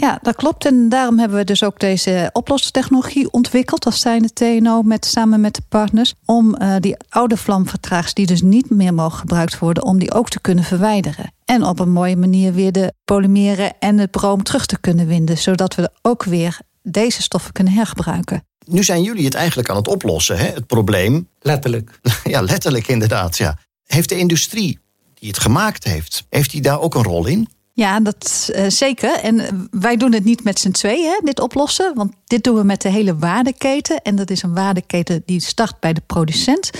Ja, 0.00 0.18
dat 0.22 0.36
klopt. 0.36 0.64
En 0.64 0.88
daarom 0.88 1.18
hebben 1.18 1.38
we 1.38 1.44
dus 1.44 1.64
ook 1.64 1.80
deze 1.80 2.30
oplossingstechnologie 2.32 3.30
ontwikkeld 3.30 3.84
als 3.84 4.00
zijnde 4.00 4.32
TNO 4.32 4.82
met, 4.82 5.06
samen 5.06 5.40
met 5.40 5.54
de 5.54 5.62
partners. 5.68 6.14
Om 6.24 6.56
uh, 6.62 6.74
die 6.80 6.96
oude 7.08 7.36
vlamvertragers 7.36 8.14
die 8.14 8.26
dus 8.26 8.42
niet 8.42 8.70
meer 8.70 8.94
mogen 8.94 9.18
gebruikt 9.18 9.58
worden, 9.58 9.82
om 9.82 9.98
die 9.98 10.12
ook 10.12 10.28
te 10.28 10.40
kunnen 10.40 10.64
verwijderen. 10.64 11.32
En 11.44 11.64
op 11.64 11.78
een 11.78 11.90
mooie 11.90 12.16
manier 12.16 12.52
weer 12.52 12.72
de 12.72 12.92
polymeren 13.04 13.78
en 13.78 13.98
het 13.98 14.10
broom 14.10 14.42
terug 14.42 14.66
te 14.66 14.80
kunnen 14.80 15.06
winden. 15.06 15.38
Zodat 15.38 15.74
we 15.74 15.90
ook 16.02 16.24
weer 16.24 16.58
deze 16.82 17.22
stoffen 17.22 17.52
kunnen 17.52 17.72
hergebruiken. 17.72 18.46
Nu 18.64 18.84
zijn 18.84 19.02
jullie 19.02 19.24
het 19.24 19.34
eigenlijk 19.34 19.70
aan 19.70 19.76
het 19.76 19.88
oplossen, 19.88 20.38
hè? 20.38 20.46
het 20.46 20.66
probleem. 20.66 21.28
Letterlijk. 21.40 22.00
Ja, 22.24 22.40
letterlijk 22.40 22.88
inderdaad. 22.88 23.36
Ja. 23.36 23.58
Heeft 23.86 24.08
de 24.08 24.18
industrie 24.18 24.78
die 25.14 25.28
het 25.28 25.38
gemaakt 25.38 25.84
heeft, 25.84 26.26
heeft 26.30 26.50
die 26.50 26.60
daar 26.60 26.80
ook 26.80 26.94
een 26.94 27.02
rol 27.02 27.26
in? 27.26 27.48
Ja, 27.78 28.00
dat 28.00 28.50
uh, 28.54 28.64
zeker. 28.68 29.12
En 29.12 29.68
wij 29.70 29.96
doen 29.96 30.12
het 30.12 30.24
niet 30.24 30.44
met 30.44 30.58
z'n 30.58 30.70
tweeën, 30.70 31.20
dit 31.24 31.40
oplossen. 31.40 31.94
Want 31.94 32.12
dit 32.26 32.44
doen 32.44 32.56
we 32.56 32.62
met 32.62 32.82
de 32.82 32.88
hele 32.88 33.16
waardeketen. 33.16 34.02
En 34.02 34.16
dat 34.16 34.30
is 34.30 34.42
een 34.42 34.54
waardeketen 34.54 35.22
die 35.26 35.40
start 35.40 35.80
bij 35.80 35.92
de 35.92 36.02
producent. 36.06 36.70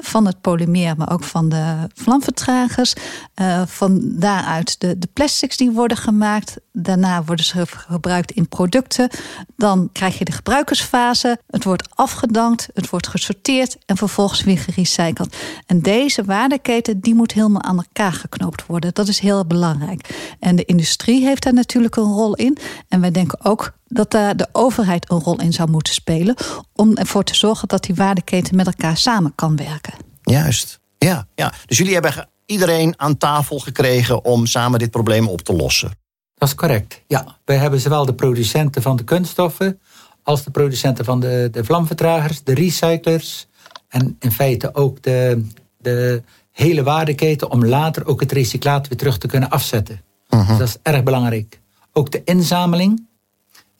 Van 0.00 0.26
het 0.26 0.40
polymeer, 0.40 0.96
maar 0.96 1.12
ook 1.12 1.24
van 1.24 1.48
de 1.48 1.88
vlamvertragers. 1.94 2.94
Uh, 3.40 3.62
van 3.66 4.00
daaruit 4.04 4.80
de, 4.80 4.98
de 4.98 5.08
plastics 5.12 5.56
die 5.56 5.70
worden 5.70 5.96
gemaakt. 5.96 6.56
Daarna 6.72 7.24
worden 7.24 7.44
ze 7.44 7.66
gebruikt 7.66 8.30
in 8.30 8.48
producten. 8.48 9.08
Dan 9.56 9.88
krijg 9.92 10.18
je 10.18 10.24
de 10.24 10.32
gebruikersfase. 10.32 11.38
Het 11.46 11.64
wordt 11.64 11.88
afgedankt, 11.94 12.68
het 12.74 12.90
wordt 12.90 13.08
gesorteerd 13.08 13.76
en 13.86 13.96
vervolgens 13.96 14.42
weer 14.42 14.58
gerecycled. 14.58 15.36
En 15.66 15.80
deze 15.80 16.24
waardeketen 16.24 17.00
die 17.00 17.14
moet 17.14 17.32
helemaal 17.32 17.62
aan 17.62 17.76
elkaar 17.76 18.12
geknoopt 18.12 18.66
worden. 18.66 18.94
Dat 18.94 19.08
is 19.08 19.18
heel 19.18 19.46
belangrijk. 19.46 20.34
En 20.40 20.56
de 20.56 20.64
industrie 20.64 21.24
heeft 21.24 21.42
daar 21.42 21.54
natuurlijk 21.54 21.96
een 21.96 22.12
rol 22.12 22.34
in. 22.34 22.58
En 22.88 23.00
wij 23.00 23.10
denken 23.10 23.44
ook 23.44 23.72
dat 23.92 24.10
daar 24.10 24.36
de 24.36 24.48
overheid 24.52 25.10
een 25.10 25.20
rol 25.20 25.40
in 25.40 25.52
zou 25.52 25.70
moeten 25.70 25.94
spelen. 25.94 26.36
Om 26.74 26.96
ervoor 26.96 27.24
te 27.24 27.34
zorgen 27.34 27.68
dat 27.68 27.82
die 27.82 27.94
waardeketen 27.94 28.56
met 28.56 28.66
elkaar 28.66 28.96
samen 28.96 29.34
kan 29.34 29.56
werken. 29.56 29.94
Juist. 30.22 30.80
Ja, 30.98 31.26
ja. 31.34 31.52
Dus 31.66 31.78
jullie 31.78 31.92
hebben 31.92 32.28
iedereen 32.46 32.94
aan 32.96 33.18
tafel 33.18 33.58
gekregen 33.58 34.24
om 34.24 34.46
samen 34.46 34.78
dit 34.78 34.90
probleem 34.90 35.28
op 35.28 35.40
te 35.40 35.52
lossen. 35.52 35.90
Dat 36.34 36.48
is 36.48 36.54
correct. 36.54 37.02
Ja, 37.06 37.36
wij 37.44 37.56
hebben 37.56 37.80
zowel 37.80 38.06
de 38.06 38.14
producenten 38.14 38.82
van 38.82 38.96
de 38.96 39.04
kunststoffen 39.04 39.80
als 40.22 40.44
de 40.44 40.50
producenten 40.50 41.04
van 41.04 41.20
de, 41.20 41.48
de 41.52 41.64
vlamvertragers, 41.64 42.42
de 42.42 42.54
recyclers 42.54 43.46
en 43.88 44.16
in 44.18 44.32
feite 44.32 44.74
ook 44.74 45.02
de, 45.02 45.46
de 45.78 46.22
hele 46.50 46.82
waardeketen 46.82 47.50
om 47.50 47.64
later 47.64 48.06
ook 48.06 48.20
het 48.20 48.32
recyclaat 48.32 48.88
weer 48.88 48.98
terug 48.98 49.18
te 49.18 49.26
kunnen 49.26 49.50
afzetten. 49.50 50.02
Mhm. 50.28 50.46
dus 50.46 50.58
dat 50.58 50.68
is 50.68 50.76
erg 50.82 51.02
belangrijk. 51.02 51.60
Ook 51.92 52.10
de 52.10 52.24
inzameling 52.24 53.06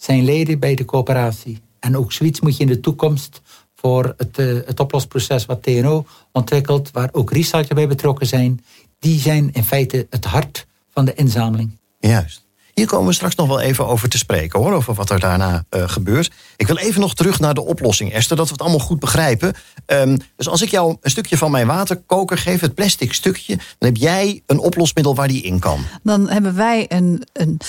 zijn 0.02 0.24
leden 0.24 0.58
bij 0.58 0.74
de 0.74 0.84
coöperatie. 0.84 1.60
En 1.80 1.96
ook 1.96 2.12
zoiets 2.12 2.40
moet 2.40 2.56
je 2.56 2.62
in 2.62 2.68
de 2.68 2.80
toekomst 2.80 3.40
voor 3.74 4.14
het, 4.16 4.38
uh, 4.38 4.60
het 4.66 4.80
oplosproces 4.80 5.46
wat 5.46 5.62
TNO 5.62 6.06
ontwikkelt, 6.32 6.90
waar 6.90 7.08
ook 7.12 7.32
recyclers 7.32 7.68
bij 7.68 7.88
betrokken 7.88 8.26
zijn, 8.26 8.64
die 8.98 9.20
zijn 9.20 9.50
in 9.52 9.64
feite 9.64 10.06
het 10.10 10.24
hart 10.24 10.66
van 10.90 11.04
de 11.04 11.14
inzameling. 11.14 11.78
Juist. 12.00 12.42
Hier 12.74 12.86
komen 12.86 13.06
we 13.06 13.12
straks 13.12 13.34
nog 13.34 13.48
wel 13.48 13.60
even 13.60 13.86
over 13.86 14.08
te 14.08 14.18
spreken, 14.18 14.60
hoor, 14.60 14.72
over 14.72 14.94
wat 14.94 15.10
er 15.10 15.20
daarna 15.20 15.64
uh, 15.70 15.88
gebeurt. 15.88 16.32
Ik 16.56 16.66
wil 16.66 16.76
even 16.76 17.00
nog 17.00 17.14
terug 17.14 17.40
naar 17.40 17.54
de 17.54 17.64
oplossing, 17.64 18.12
Esther, 18.12 18.36
dat 18.36 18.46
we 18.46 18.52
het 18.52 18.62
allemaal 18.62 18.78
goed 18.78 19.00
begrijpen. 19.00 19.54
Um, 19.86 20.16
dus 20.36 20.48
als 20.48 20.62
ik 20.62 20.70
jou 20.70 20.96
een 21.00 21.10
stukje 21.10 21.36
van 21.36 21.50
mijn 21.50 21.66
waterkoker 21.66 22.38
geef, 22.38 22.60
het 22.60 22.74
plastic 22.74 23.12
stukje, 23.12 23.56
dan 23.56 23.88
heb 23.88 23.96
jij 23.96 24.42
een 24.46 24.58
oplosmiddel 24.58 25.14
waar 25.14 25.28
die 25.28 25.42
in 25.42 25.58
kan. 25.58 25.84
Dan 26.02 26.28
hebben 26.28 26.54
wij 26.54 26.84
een, 26.88 27.26
een 27.32 27.60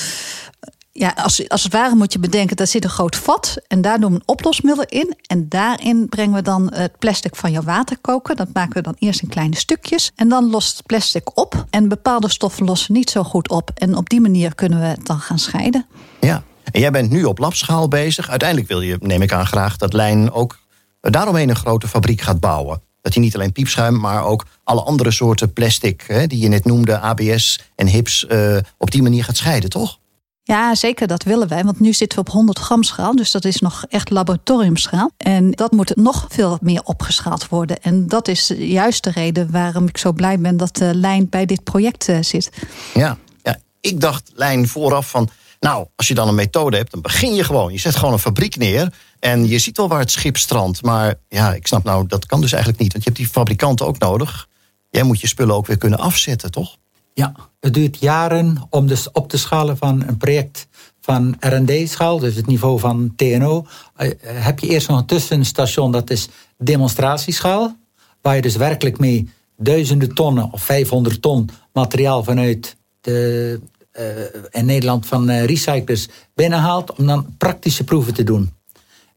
ja, 0.96 1.14
als, 1.16 1.50
als 1.50 1.64
het 1.64 1.74
ware 1.74 1.96
moet 1.96 2.14
je 2.14 2.20
bedenken, 2.20 2.56
daar 2.56 2.68
zit 2.68 2.84
een 2.84 2.90
groot 2.90 3.16
vat. 3.16 3.58
En 3.68 3.82
daar 3.82 4.00
doen 4.00 4.10
we 4.12 4.16
een 4.16 4.24
oplosmiddel 4.26 4.86
in. 4.88 5.16
En 5.28 5.50
daarin 5.50 6.10
brengen 6.10 6.34
we 6.34 6.42
dan 6.42 6.74
het 6.74 6.98
plastic 7.00 7.36
van 7.36 7.52
jouw 7.52 7.62
waterkoker. 7.64 8.36
Dat 8.36 8.48
maken 8.54 8.74
we 8.74 8.82
dan 8.82 8.96
eerst 9.00 9.22
in 9.22 9.30
kleine 9.30 9.56
stukjes. 9.56 10.12
En 10.16 10.30
dan 10.30 10.50
lost 10.50 10.78
het 10.78 10.86
plastic 10.86 11.38
op. 11.38 11.66
En 11.70 11.88
bepaalde 11.88 12.30
stoffen 12.30 12.66
lossen 12.66 12.94
niet 12.94 13.10
zo 13.10 13.24
goed 13.24 13.50
op. 13.50 13.72
En 13.76 13.98
op 13.98 14.10
die 14.10 14.22
manier 14.22 14.56
kunnen 14.56 14.80
we 14.80 14.86
het 14.86 15.06
dan 15.06 15.20
gaan 15.20 15.40
scheiden. 15.40 15.86
Ja, 16.20 16.44
en 16.72 16.80
jij 16.80 16.92
bent 16.92 17.10
nu 17.10 17.24
op 17.24 17.38
labschaal 17.38 17.88
bezig. 17.88 18.30
Uiteindelijk 18.30 18.70
wil 18.70 18.82
je, 18.82 18.98
neem 19.00 19.22
ik 19.22 19.32
aan, 19.32 19.48
graag 19.48 19.78
dat 19.78 19.94
Lijn 19.94 20.32
ook 20.32 20.60
daaromheen 21.02 21.50
een 21.50 21.56
grote 21.56 21.88
fabriek 21.88 22.22
gaat 22.22 22.40
bouwen. 22.40 22.82
Dat 23.02 23.14
hij 23.14 23.24
niet 23.24 23.36
alleen 23.36 23.52
piepschuim, 23.52 24.00
maar 24.00 24.24
ook 24.24 24.46
alle 24.64 24.82
andere 24.82 25.12
soorten 25.12 25.54
plastic... 25.54 26.04
Hè, 26.08 26.28
die 26.28 26.40
je 26.40 26.48
net 26.48 26.66
noemde, 26.66 27.00
ABS 27.00 27.60
en 27.76 27.88
HIPS, 27.88 28.26
uh, 28.30 28.58
op 28.78 28.92
die 28.92 29.02
manier 29.02 29.24
gaat 29.24 29.38
scheiden, 29.38 29.70
toch? 29.70 30.00
Ja, 30.46 30.76
zeker, 30.76 31.08
dat 31.08 31.24
willen 31.24 31.48
wij. 31.48 31.64
Want 31.64 31.80
nu 31.80 31.94
zitten 31.94 32.20
we 32.20 32.26
op 32.26 32.34
100 32.34 32.60
gram 32.60 32.84
schaal. 32.84 33.16
Dus 33.16 33.32
dat 33.32 33.46
is 33.46 33.60
nog 33.60 33.86
echt 33.90 34.10
laboratoriumschaal. 34.10 35.12
En 35.18 35.52
dat 35.52 35.72
moet 35.72 35.96
nog 35.96 36.26
veel 36.30 36.58
meer 36.62 36.82
opgeschaald 36.84 37.48
worden. 37.48 37.82
En 37.82 38.08
dat 38.08 38.28
is 38.28 38.54
juist 38.58 39.04
de 39.04 39.12
reden 39.12 39.52
waarom 39.52 39.88
ik 39.88 39.98
zo 39.98 40.12
blij 40.12 40.40
ben 40.40 40.58
dat 40.58 40.76
de 40.76 40.96
lijn 40.96 41.30
bij 41.30 41.46
dit 41.46 41.64
project 41.64 42.10
eh, 42.10 42.18
zit. 42.22 42.50
Ja, 42.94 43.18
ja, 43.44 43.58
ik 43.82 44.00
dacht 44.00 44.32
lijn 44.36 44.68
vooraf 44.68 45.10
van. 45.10 45.30
Nou, 45.60 45.88
als 45.96 46.08
je 46.08 46.14
dan 46.14 46.28
een 46.28 46.36
methode 46.36 46.78
hebt, 46.78 46.92
dan 46.92 47.02
begin 47.02 47.34
je 47.34 47.44
gewoon. 47.44 47.72
Je 47.72 47.80
zet 47.80 47.96
gewoon 47.96 48.14
een 48.14 48.20
fabriek 48.20 48.58
neer 48.58 48.94
en 49.20 49.48
je 49.48 49.60
ziet 49.60 49.78
wel 49.78 49.88
waar 49.88 50.00
het 50.00 50.12
schip 50.12 50.38
strandt. 50.38 50.82
Maar 50.82 51.16
ja, 51.28 51.54
ik 51.54 51.68
snap 51.68 51.84
nou, 51.84 52.08
dat 52.08 52.26
kan 52.26 52.42
dus 52.42 52.52
eigenlijk 52.52 52.82
niet. 52.82 52.92
Want 52.92 53.04
je 53.04 53.10
hebt 53.10 53.22
die 53.22 53.32
fabrikanten 53.32 53.86
ook 53.86 53.98
nodig. 53.98 54.48
Jij 54.90 55.04
moet 55.04 55.22
je 55.22 55.28
spullen 55.28 55.56
ook 55.56 55.68
weer 55.68 55.78
kunnen 55.78 56.00
afzetten, 56.00 56.52
toch? 56.52 56.78
Ja, 57.14 57.36
het 57.60 57.74
duurt 57.74 58.00
jaren 58.00 58.68
om 58.70 58.88
dus 58.88 59.12
op 59.12 59.30
te 59.30 59.38
schalen 59.38 59.78
van 59.78 60.04
een 60.08 60.18
project 60.18 60.68
van 61.00 61.36
R&D-schaal, 61.40 62.20
dus 62.20 62.36
het 62.36 62.48
niveau 62.48 62.80
van 62.80 63.14
TNO. 63.16 63.66
Eh, 63.96 64.10
heb 64.24 64.60
je 64.60 64.68
eerst 64.68 64.88
nog 64.88 65.00
een 65.00 65.06
tussenstation, 65.06 65.92
dat 65.92 66.10
is 66.10 66.28
demonstratieschaal, 66.58 67.76
waar 68.22 68.36
je 68.36 68.42
dus 68.42 68.56
werkelijk 68.56 69.00
mee 69.00 69.30
duizenden 69.58 70.14
tonnen 70.14 70.52
of 70.52 70.64
500 70.64 71.22
ton 71.22 71.50
materiaal 71.74 72.24
vanuit 72.24 72.76
de, 73.02 73.60
uh, 74.00 74.06
in 74.50 74.66
Nederland 74.66 75.06
van 75.06 75.30
uh, 75.30 75.46
recyclers 75.46 76.08
binnenhaalt, 76.34 76.96
om 76.96 77.08
dan 77.08 77.36
praktische 77.38 77.84
proeven 77.84 78.14
te 78.14 78.24
doen. 78.24 78.52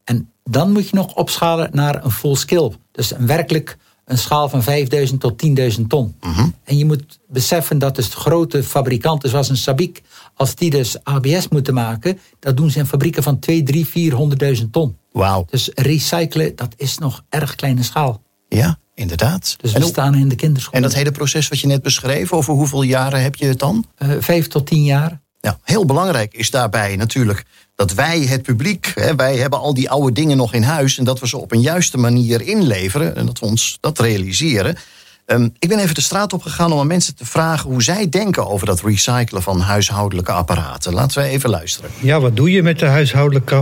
En 0.03 0.31
dan 0.43 0.71
moet 0.71 0.89
je 0.89 0.95
nog 0.95 1.15
opschalen 1.15 1.69
naar 1.71 2.03
een 2.03 2.11
full 2.11 2.35
skill. 2.35 2.71
Dus 2.91 3.11
een 3.11 3.27
werkelijk 3.27 3.77
een 4.07 4.17
schaal 4.17 4.49
van 4.49 4.63
5000 4.63 5.19
tot 5.19 5.37
10.000 5.77 5.81
ton. 5.87 6.15
Mhm. 6.21 6.47
En 6.63 6.77
je 6.77 6.85
moet 6.85 7.19
beseffen 7.27 7.79
dat 7.79 7.95
dus 7.95 8.13
grote 8.13 8.63
fabrikanten 8.63 9.29
zoals 9.29 9.49
een 9.49 9.57
Sabic, 9.57 10.01
als 10.33 10.55
die 10.55 10.69
dus 10.69 11.03
ABS 11.03 11.47
moeten 11.47 11.73
maken, 11.73 12.19
dat 12.39 12.57
doen 12.57 12.69
ze 12.69 12.79
in 12.79 12.85
fabrieken 12.85 13.23
van 13.23 13.39
2, 13.39 13.63
3, 13.63 14.13
400.000 14.57 14.71
ton. 14.71 14.97
Wauw. 15.11 15.45
Dus 15.49 15.69
recyclen, 15.73 16.55
dat 16.55 16.73
is 16.77 16.97
nog 16.97 17.23
erg 17.29 17.55
kleine 17.55 17.83
schaal. 17.83 18.21
Ja, 18.49 18.79
inderdaad. 18.95 19.55
Dus 19.61 19.71
we 19.71 19.83
staan 19.83 20.15
in 20.15 20.29
de 20.29 20.35
kinderschool. 20.35 20.73
En 20.73 20.81
dat 20.81 20.93
hele 20.93 21.11
proces 21.11 21.47
wat 21.47 21.59
je 21.59 21.67
net 21.67 21.81
beschreef, 21.81 22.33
over 22.33 22.53
hoeveel 22.53 22.81
jaren 22.81 23.21
heb 23.21 23.35
je 23.35 23.45
het 23.45 23.59
dan? 23.59 23.85
Uh, 23.99 24.11
vijf 24.19 24.47
tot 24.47 24.67
tien 24.67 24.83
jaar. 24.83 25.21
Ja, 25.39 25.59
heel 25.63 25.85
belangrijk 25.85 26.33
is 26.33 26.51
daarbij 26.51 26.95
natuurlijk 26.95 27.45
dat 27.77 27.93
wij, 27.93 28.19
het 28.19 28.41
publiek, 28.41 28.91
hè, 28.95 29.15
wij 29.15 29.35
hebben 29.37 29.59
al 29.59 29.73
die 29.73 29.89
oude 29.89 30.11
dingen 30.11 30.37
nog 30.37 30.53
in 30.53 30.63
huis 30.63 30.97
en 30.97 31.03
dat 31.03 31.19
we 31.19 31.27
ze 31.27 31.37
op 31.37 31.51
een 31.51 31.61
juiste 31.61 31.97
manier 31.97 32.41
inleveren 32.41 33.15
en 33.15 33.25
dat 33.25 33.39
we 33.39 33.45
ons 33.45 33.77
dat 33.81 33.99
realiseren. 33.99 34.77
Um, 35.25 35.53
ik 35.59 35.69
ben 35.69 35.79
even 35.79 35.95
de 35.95 36.01
straat 36.01 36.33
op 36.33 36.41
gegaan 36.41 36.71
om 36.71 36.79
aan 36.79 36.87
mensen 36.87 37.15
te 37.15 37.25
vragen 37.25 37.69
hoe 37.69 37.83
zij 37.83 38.09
denken 38.09 38.47
over 38.47 38.65
dat 38.65 38.81
recyclen 38.81 39.41
van 39.41 39.59
huishoudelijke 39.59 40.31
apparaten. 40.31 40.93
Laten 40.93 41.21
we 41.21 41.27
even 41.27 41.49
luisteren. 41.49 41.89
Ja, 41.99 42.19
wat 42.19 42.35
doe 42.35 42.51
je 42.51 42.63
met 42.63 42.79
de 42.79 42.85
huishoudelijke 42.85 43.55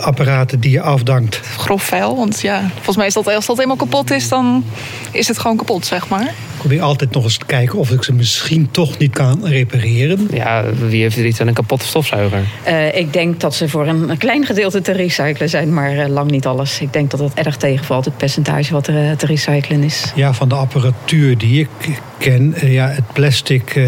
apparaten 0.00 0.60
die 0.60 0.70
je 0.70 0.80
afdankt? 0.80 1.36
Grof 1.36 1.82
vuil, 1.82 2.16
want 2.16 2.40
ja, 2.40 2.70
volgens 2.74 2.96
mij 2.96 3.06
is 3.06 3.14
dat 3.14 3.26
als 3.26 3.46
dat 3.46 3.58
eenmaal 3.58 3.76
kapot 3.76 4.10
is, 4.10 4.28
dan 4.28 4.64
is 5.10 5.28
het 5.28 5.38
gewoon 5.38 5.56
kapot, 5.56 5.86
zeg 5.86 6.08
maar 6.08 6.34
probeer 6.56 6.82
altijd 6.82 7.10
nog 7.10 7.24
eens 7.24 7.36
te 7.36 7.46
kijken 7.46 7.78
of 7.78 7.90
ik 7.90 8.02
ze 8.02 8.12
misschien 8.12 8.70
toch 8.70 8.98
niet 8.98 9.12
kan 9.12 9.46
repareren. 9.46 10.28
Ja, 10.32 10.64
wie 10.88 11.02
heeft 11.02 11.16
er 11.16 11.26
iets 11.26 11.40
aan 11.40 11.46
een 11.46 11.54
kapotte 11.54 11.86
stofzuiger? 11.86 12.42
Uh, 12.68 12.96
ik 12.96 13.12
denk 13.12 13.40
dat 13.40 13.54
ze 13.54 13.68
voor 13.68 13.86
een 13.86 14.18
klein 14.18 14.46
gedeelte 14.46 14.80
te 14.80 14.92
recyclen 14.92 15.48
zijn, 15.48 15.74
maar 15.74 15.94
uh, 15.94 16.06
lang 16.06 16.30
niet 16.30 16.46
alles. 16.46 16.80
Ik 16.80 16.92
denk 16.92 17.10
dat 17.10 17.20
het 17.20 17.34
erg 17.34 17.56
tegenvalt, 17.56 18.04
het 18.04 18.16
percentage 18.16 18.72
wat 18.72 18.86
er 18.86 19.04
uh, 19.04 19.10
te 19.12 19.26
recyclen 19.26 19.82
is. 19.82 20.12
Ja, 20.14 20.32
van 20.32 20.48
de 20.48 20.54
apparatuur 20.54 21.38
die 21.38 21.60
ik 21.60 22.00
ken, 22.18 22.54
ja, 22.60 22.88
het 22.88 23.12
plastic 23.12 23.80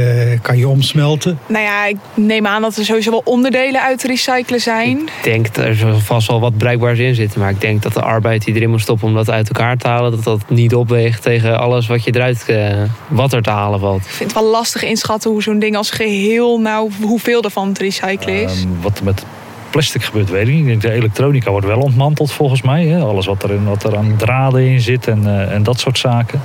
kan 0.43 0.59
je 0.59 0.69
omsmelten. 0.69 1.39
Nou 1.47 1.65
ja, 1.65 1.87
ik 1.87 1.97
neem 2.15 2.47
aan 2.47 2.63
dat 2.63 2.77
er 2.77 2.85
sowieso 2.85 3.11
wel 3.11 3.23
onderdelen 3.25 3.83
uit 3.83 3.99
te 3.99 4.07
recyclen 4.07 4.61
zijn. 4.61 4.99
Ik 4.99 5.23
denk 5.23 5.55
dat 5.55 5.65
er 5.65 6.01
vast 6.01 6.29
wel 6.29 6.41
wat 6.41 6.57
bruikbaars 6.57 6.99
in 6.99 7.15
zit. 7.15 7.37
Maar 7.37 7.51
ik 7.51 7.61
denk 7.61 7.83
dat 7.83 7.95
de 7.95 8.03
arbeid 8.03 8.45
die 8.45 8.55
erin 8.55 8.71
moet 8.71 8.81
stoppen 8.81 9.09
om 9.09 9.15
dat 9.15 9.31
uit 9.31 9.49
elkaar 9.49 9.77
te 9.77 9.89
halen, 9.89 10.11
dat 10.11 10.25
dat 10.25 10.51
niet 10.51 10.75
opweegt 10.75 11.23
tegen 11.23 11.59
alles 11.59 11.87
wat 11.87 12.05
je 12.05 12.15
eruit 12.15 12.45
uh, 12.51 12.83
wat 13.09 13.33
er 13.33 13.43
te 13.43 13.51
halen 13.51 13.81
valt. 13.81 14.01
Ik 14.01 14.11
vind 14.11 14.33
het 14.33 14.41
wel 14.41 14.51
lastig 14.51 14.83
inschatten 14.83 15.31
hoe 15.31 15.43
zo'n 15.43 15.59
ding 15.59 15.77
als 15.77 15.91
geheel, 15.91 16.61
nou, 16.61 16.91
hoeveel 17.03 17.43
ervan 17.43 17.73
te 17.73 17.83
recyclen 17.83 18.43
is. 18.43 18.65
Uh, 18.65 18.71
wat 18.81 19.01
met 19.03 19.25
plastic 19.71 20.03
gebeurt, 20.03 20.31
weet 20.31 20.49
ik 20.49 20.55
niet. 20.55 20.61
Ik 20.61 20.67
denk 20.67 20.83
de 20.83 20.93
elektronica 20.93 21.51
wordt 21.51 21.67
wel 21.67 21.81
ontmanteld 21.81 22.33
volgens 22.33 22.63
mij. 22.63 22.87
Hè? 22.87 23.01
Alles 23.01 23.27
wat 23.27 23.43
er, 23.43 23.51
in, 23.51 23.65
wat 23.65 23.85
er 23.85 23.97
aan 23.97 24.15
draden 24.17 24.67
in 24.67 24.81
zit 24.81 25.07
en, 25.07 25.23
uh, 25.25 25.53
en 25.53 25.63
dat 25.63 25.81
soort 25.81 25.99
zaken. 25.99 26.41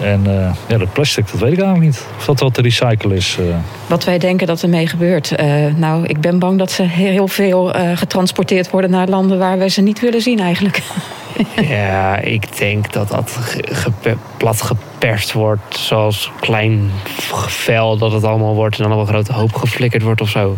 En 0.00 0.22
uh, 0.26 0.50
ja, 0.66 0.78
dat 0.78 0.92
plastic, 0.92 1.30
dat 1.30 1.40
weet 1.40 1.52
ik 1.52 1.58
eigenlijk 1.58 1.86
niet. 1.86 2.06
Of 2.16 2.24
dat 2.24 2.40
wat 2.40 2.54
te 2.54 2.62
recyclen 2.62 3.16
is. 3.16 3.36
Uh. 3.40 3.46
Wat 3.86 4.04
wij 4.04 4.18
denken 4.18 4.46
dat 4.46 4.62
ermee 4.62 4.86
gebeurt. 4.86 5.34
nou, 5.76 6.06
ik 6.06 6.20
ben 6.20 6.38
bang 6.38 6.58
dat 6.58 6.70
ze 6.70 6.82
heel 6.82 7.28
veel 7.28 7.72
getransporteerd 7.94 8.70
worden 8.70 8.90
naar 8.90 9.08
landen 9.08 9.38
waar 9.38 9.58
wij 9.58 9.68
ze 9.68 9.80
niet 9.80 10.00
willen 10.00 10.20
zien 10.20 10.38
eigenlijk. 10.38 10.82
ja, 11.68 12.16
ik 12.16 12.56
denk 12.56 12.92
dat 12.92 13.08
dat 13.08 13.56
plat 14.36 14.62
geperst 14.62 15.32
wordt. 15.32 15.78
Zoals 15.78 16.30
klein 16.40 16.90
vel 17.46 17.96
dat 17.96 18.12
het 18.12 18.24
allemaal 18.24 18.54
wordt. 18.54 18.76
En 18.76 18.82
dan 18.82 18.92
op 18.92 19.00
een 19.00 19.06
grote 19.06 19.32
hoop 19.32 19.54
geflikkerd 19.54 20.02
wordt 20.02 20.20
of 20.20 20.28
zo. 20.28 20.56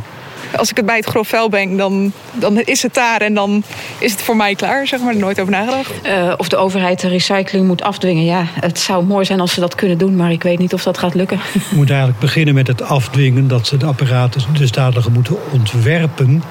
Als 0.57 0.71
ik 0.71 0.77
het 0.77 0.87
bij 0.87 0.97
het 0.97 1.07
grof 1.07 1.29
vel 1.29 1.49
ben, 1.49 1.77
dan, 1.77 2.13
dan 2.33 2.61
is 2.61 2.83
het 2.83 2.95
daar 2.95 3.21
en 3.21 3.35
dan 3.35 3.63
is 3.99 4.13
het 4.13 4.23
voor 4.23 4.37
mij 4.37 4.55
klaar, 4.55 4.87
zeg 4.87 5.01
maar. 5.01 5.15
Er 5.15 5.21
nooit 5.21 5.41
over 5.41 5.53
nagedacht. 5.53 5.93
Uh, 6.07 6.33
of 6.37 6.49
de 6.49 6.57
overheid 6.57 7.01
de 7.01 7.09
recycling 7.09 7.67
moet 7.67 7.83
afdwingen. 7.83 8.25
Ja, 8.25 8.47
het 8.61 8.79
zou 8.79 9.05
mooi 9.05 9.25
zijn 9.25 9.41
als 9.41 9.53
ze 9.53 9.61
dat 9.61 9.75
kunnen 9.75 9.99
doen, 9.99 10.17
maar 10.17 10.33
ik 10.33 10.43
weet 10.43 10.59
niet 10.59 10.75
of 10.75 10.83
dat 10.83 10.99
gaat 10.99 11.15
lukken. 11.15 11.41
Je 11.53 11.77
moet 11.77 11.91
eigenlijk 11.91 12.21
beginnen 12.21 12.55
met 12.55 12.67
het 12.67 12.83
afdwingen 12.83 13.49
dat 13.49 13.67
ze 13.67 13.77
de 13.77 13.87
apparaten 13.87 14.43
dus 14.53 14.71
dadelijk 14.71 15.09
moeten 15.09 15.37
ontwerpen 15.53 16.43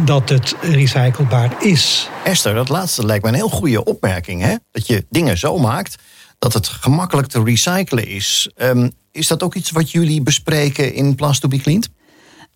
dat 0.00 0.28
het 0.28 0.56
recyclebaar 0.60 1.64
is. 1.64 2.08
Esther, 2.24 2.54
dat 2.54 2.68
laatste 2.68 3.06
lijkt 3.06 3.24
me 3.24 3.28
een 3.30 3.36
heel 3.36 3.48
goede 3.48 3.84
opmerking. 3.84 4.42
Hè? 4.42 4.54
Dat 4.70 4.86
je 4.86 5.06
dingen 5.10 5.38
zo 5.38 5.58
maakt 5.58 5.96
dat 6.38 6.52
het 6.52 6.68
gemakkelijk 6.68 7.28
te 7.28 7.42
recyclen 7.42 8.06
is. 8.06 8.50
Um, 8.56 8.92
is 9.12 9.26
dat 9.26 9.42
ook 9.42 9.54
iets 9.54 9.70
wat 9.70 9.90
jullie 9.90 10.22
bespreken 10.22 10.94
in 10.94 11.14
Plans 11.14 11.38
to 11.38 11.48
be 11.48 11.58
Cleaned? 11.58 11.90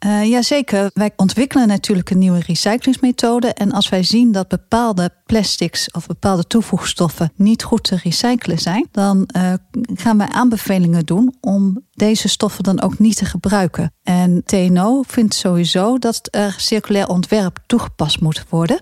Uh, 0.07 0.25
Jazeker, 0.25 0.91
wij 0.95 1.11
ontwikkelen 1.17 1.69
natuurlijk 1.69 2.11
een 2.11 2.19
nieuwe 2.19 2.41
recyclingsmethode. 2.47 3.53
En 3.53 3.73
als 3.73 3.89
wij 3.89 4.03
zien 4.03 4.33
dat 4.33 4.49
bepaalde 4.49 5.11
plastics 5.25 5.91
of 5.91 6.07
bepaalde 6.07 6.47
toevoegstoffen 6.47 7.33
niet 7.37 7.63
goed 7.63 7.85
te 7.85 7.99
recyclen 8.03 8.59
zijn, 8.59 8.89
dan 8.91 9.29
uh, 9.37 9.53
gaan 9.95 10.19
wij 10.19 10.29
aanbevelingen 10.29 11.05
doen 11.05 11.35
om 11.41 11.85
deze 11.93 12.29
stoffen 12.29 12.65
dan 12.65 12.83
ook 12.83 12.99
niet 12.99 13.17
te 13.17 13.25
gebruiken. 13.25 13.93
En 14.03 14.43
TNO 14.45 15.03
vindt 15.07 15.35
sowieso 15.35 15.99
dat 15.99 16.29
er 16.31 16.55
circulair 16.59 17.09
ontwerp 17.09 17.59
toegepast 17.67 18.21
moet 18.21 18.45
worden. 18.49 18.79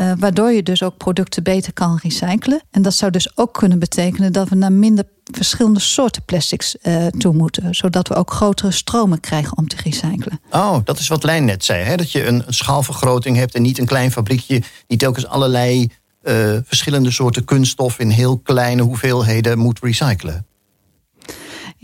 Uh, 0.00 0.12
waardoor 0.18 0.50
je 0.50 0.62
dus 0.62 0.82
ook 0.82 0.96
producten 0.96 1.42
beter 1.42 1.72
kan 1.72 1.98
recyclen. 2.02 2.62
En 2.70 2.82
dat 2.82 2.94
zou 2.94 3.10
dus 3.10 3.36
ook 3.36 3.54
kunnen 3.54 3.78
betekenen 3.78 4.32
dat 4.32 4.48
we 4.48 4.54
naar 4.54 4.72
minder 4.72 5.04
verschillende 5.24 5.80
soorten 5.80 6.22
plastics 6.24 6.76
uh, 6.82 7.06
toe 7.06 7.34
moeten. 7.34 7.74
Zodat 7.74 8.08
we 8.08 8.14
ook 8.14 8.30
grotere 8.30 8.70
stromen 8.70 9.20
krijgen 9.20 9.56
om 9.56 9.68
te 9.68 9.76
recyclen. 9.84 10.40
Oh, 10.50 10.76
dat 10.84 10.98
is 10.98 11.08
wat 11.08 11.24
Lijn 11.24 11.44
net 11.44 11.64
zei. 11.64 11.82
Hè? 11.82 11.96
Dat 11.96 12.12
je 12.12 12.26
een, 12.26 12.44
schaalvergroting 12.46 13.36
hebt 13.36 13.54
en 13.54 13.62
niet 13.62 13.78
een 13.78 13.86
klein 13.86 14.12
fabriekje 14.12 14.62
die 14.86 14.98
telkens 14.98 15.26
allerlei 15.26 15.90
uh, 16.22 16.56
verschillende 16.64 17.10
soorten 17.10 17.44
kunststof 17.44 17.98
in 17.98 18.10
heel 18.10 18.38
kleine 18.38 18.82
hoeveelheden 18.82 19.58
moet 19.58 19.78
recyclen. 19.82 20.45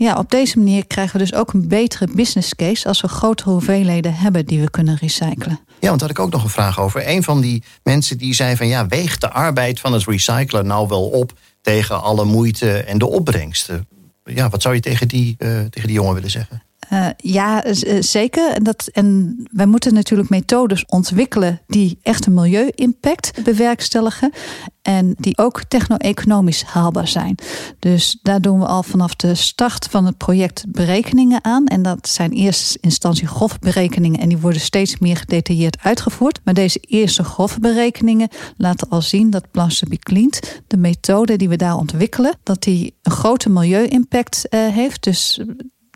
Ja, 0.03 0.17
op 0.17 0.31
deze 0.31 0.57
manier 0.57 0.87
krijgen 0.87 1.13
we 1.13 1.25
dus 1.25 1.33
ook 1.33 1.53
een 1.53 1.67
betere 1.67 2.07
business 2.15 2.55
case 2.55 2.87
als 2.87 3.01
we 3.01 3.07
grotere 3.07 3.49
hoeveelheden 3.49 4.15
hebben 4.15 4.45
die 4.45 4.59
we 4.59 4.69
kunnen 4.69 4.95
recyclen. 4.95 5.59
Ja, 5.79 5.87
want 5.87 5.99
daar 5.99 6.09
had 6.09 6.17
ik 6.17 6.19
ook 6.19 6.31
nog 6.31 6.43
een 6.43 6.49
vraag 6.49 6.79
over. 6.79 7.07
Een 7.07 7.23
van 7.23 7.41
die 7.41 7.63
mensen 7.83 8.17
die 8.17 8.33
zei 8.33 8.55
van 8.55 8.67
ja, 8.67 8.87
weegt 8.87 9.21
de 9.21 9.29
arbeid 9.29 9.79
van 9.79 9.93
het 9.93 10.05
recyclen 10.05 10.65
nou 10.65 10.87
wel 10.87 11.03
op 11.03 11.33
tegen 11.61 12.01
alle 12.01 12.25
moeite 12.25 12.77
en 12.77 12.97
de 12.97 13.07
opbrengsten? 13.07 13.87
Ja, 14.23 14.49
wat 14.49 14.61
zou 14.61 14.75
je 14.75 14.81
tegen 14.81 15.07
die, 15.07 15.35
uh, 15.37 15.59
tegen 15.69 15.87
die 15.87 15.97
jongen 15.97 16.13
willen 16.13 16.31
zeggen? 16.31 16.63
Uh, 16.93 17.07
ja, 17.17 17.63
zeker. 17.99 18.51
En, 18.51 18.63
dat, 18.63 18.87
en 18.91 19.37
wij 19.51 19.65
moeten 19.65 19.93
natuurlijk 19.93 20.29
methodes 20.29 20.85
ontwikkelen 20.85 21.61
die 21.67 21.99
echt 22.01 22.25
een 22.25 22.33
milieu-impact 22.33 23.43
bewerkstelligen. 23.43 24.31
En 24.81 25.15
die 25.17 25.37
ook 25.37 25.63
techno-economisch 25.63 26.63
haalbaar 26.63 27.07
zijn. 27.07 27.35
Dus 27.79 28.19
daar 28.21 28.41
doen 28.41 28.59
we 28.59 28.65
al 28.65 28.83
vanaf 28.83 29.15
de 29.15 29.35
start 29.35 29.87
van 29.89 30.05
het 30.05 30.17
project 30.17 30.63
berekeningen 30.67 31.43
aan. 31.43 31.65
En 31.65 31.81
dat 31.81 32.09
zijn 32.09 32.31
eerste 32.31 32.77
instantie 32.81 33.27
grofberekeningen. 33.27 34.19
En 34.19 34.29
die 34.29 34.37
worden 34.37 34.61
steeds 34.61 34.99
meer 34.99 35.17
gedetailleerd 35.17 35.77
uitgevoerd. 35.81 36.39
Maar 36.43 36.53
deze 36.53 36.79
eerste 36.79 37.23
grofberekeningen 37.23 38.29
laten 38.57 38.89
al 38.89 39.01
zien 39.01 39.29
dat 39.29 39.51
be 39.87 39.97
cleaned, 39.99 40.61
de 40.67 40.77
methode 40.77 41.35
die 41.35 41.49
we 41.49 41.55
daar 41.55 41.77
ontwikkelen, 41.77 42.37
dat 42.43 42.63
die 42.63 42.95
een 43.01 43.11
grote 43.11 43.49
milieu-impact 43.49 44.45
uh, 44.49 44.67
heeft. 44.67 45.03
Dus 45.03 45.41